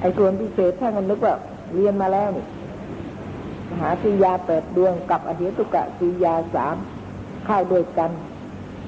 [0.00, 1.34] ไอ้ส่วนพิเศษถ้ามันนึกว่า
[1.74, 2.44] เรียนมาแล้วนี่
[3.80, 6.76] หาสียาแปดดวงกับอธิตุกะสียาสาม
[7.46, 8.10] เข้าด้วยกัน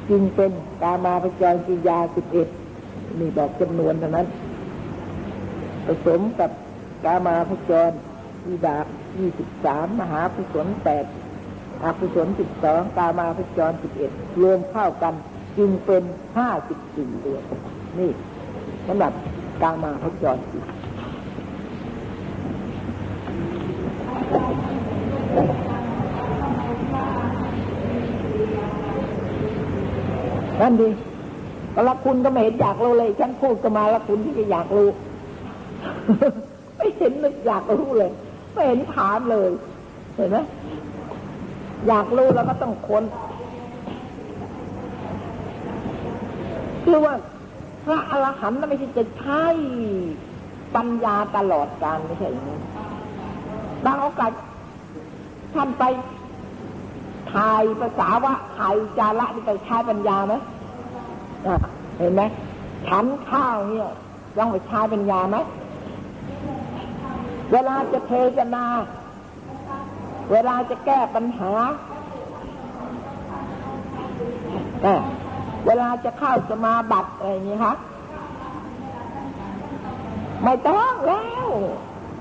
[0.08, 0.50] จึงเป็น
[0.82, 2.48] กามาปจรสียาสิบเอ็ด
[3.18, 4.26] นี่บอกจำนวนเท่านั้น
[5.86, 6.50] ผสมกับ
[7.04, 7.90] กามาพจร
[8.48, 8.86] วิบาก
[9.18, 11.04] ยี่สิบสามมหาปุศลแปด
[11.82, 14.10] อาปุศลสิบสองกามาพจรสิบเอ็ด
[14.42, 15.14] รวมเข้ากัน
[15.56, 16.02] จึงเป็น
[16.36, 17.42] ห้าสิบสี่ดวง
[17.98, 18.10] นี่
[18.86, 19.12] สำหรับ
[19.62, 20.58] กามาพจรสิ
[30.60, 30.88] นั่นดี
[31.74, 34.88] ก็ละคุณก็ไม่เห็นอยากรู้เลย ฉันพูดก็มาละคุณที่จะอยากรู้
[36.76, 38.10] ไม่เห็นนึกอยากรู้เลย
[38.52, 39.50] ไม่เห็นถามเลย
[40.16, 40.38] เห็นไหม
[41.88, 43.04] อยากรู้แล้วก็ต้องค้น
[46.84, 47.14] คือว่า
[47.84, 49.42] พระอรหันต์ไม่ใช่จะใช้
[50.76, 52.58] ปัญญาตลอดการไม่ใช่อย่างนี้
[53.84, 54.30] บางโอกาส
[55.54, 55.84] ท่านไป
[57.32, 60.34] ถ่ายภาษาวะถ่ายจาระนี่ไปใช้ปัญญาไหม
[61.98, 62.22] เห็นไหม
[62.88, 63.90] ฉันข้าวเนี่ย
[64.38, 65.36] ต้องไปใช้ปัญญาไหม
[67.52, 68.64] เวลาจะเทศนา
[70.32, 71.52] เวลาจะแก้ปัญหา
[75.66, 77.74] เวลาจะเข้าสมาบัติอะไรอย่างนี้คะ
[80.44, 81.46] ไม่ต้องแล้ว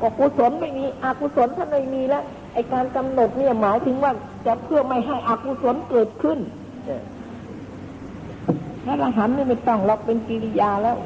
[0.01, 2.23] อกุศลไม่มีอกุศลท่านไม่มีแล้ว
[2.53, 4.11] ไอการกำหนดเนี่ยหมายถึงว่า
[4.45, 6.39] จะเพื่อไม่ให้อกุศลเกิดขึ้น
[8.85, 10.97] พระอรหันต์ไม่ต้องล็อกเป็นกิริยาแล้ว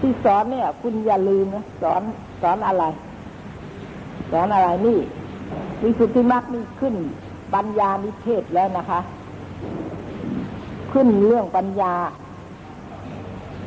[0.00, 2.02] ที่สอนเนี่ย คุณอย่าลืมนะสอน
[2.42, 2.84] สอนอะไร
[4.32, 4.98] สอนอะไรนี่
[5.82, 6.94] วิสุทธิมรรคนี่ขึ้น
[7.54, 9.00] ปัญญานิเทศแล้วนะคะ
[10.92, 11.94] ขึ้นเรื่องปัญญา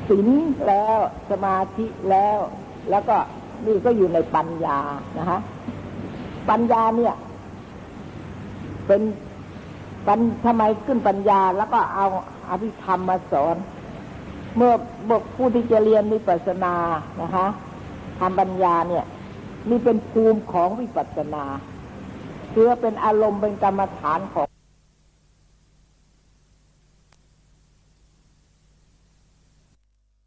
[0.10, 0.28] ศีล
[0.68, 0.98] แล้ว
[1.30, 2.38] สมาธิแล้ว
[2.90, 3.16] แล้วก็
[3.66, 4.78] นี่ก็อยู่ในปัญญา
[5.20, 5.40] นะคะ
[6.50, 7.14] ปัญญาเนี่ย
[8.88, 9.02] เป็น
[10.08, 12.06] ปัญทำไมขึ้นปัญญาแล้วก็เอา
[12.50, 13.56] อภิธรรมมาสอน
[14.56, 14.74] เมื่อ
[15.10, 16.76] บกผู้ที่จะเรียนวิปัสสนา
[17.22, 17.48] นะคะ
[18.20, 19.06] ทำปัญญาเนี่ย
[19.70, 21.44] นี่เป็นภูมิของวิปัสสนา
[22.58, 24.48] เพื่อเป็นอารมณ์เป็นกรรมฐานของ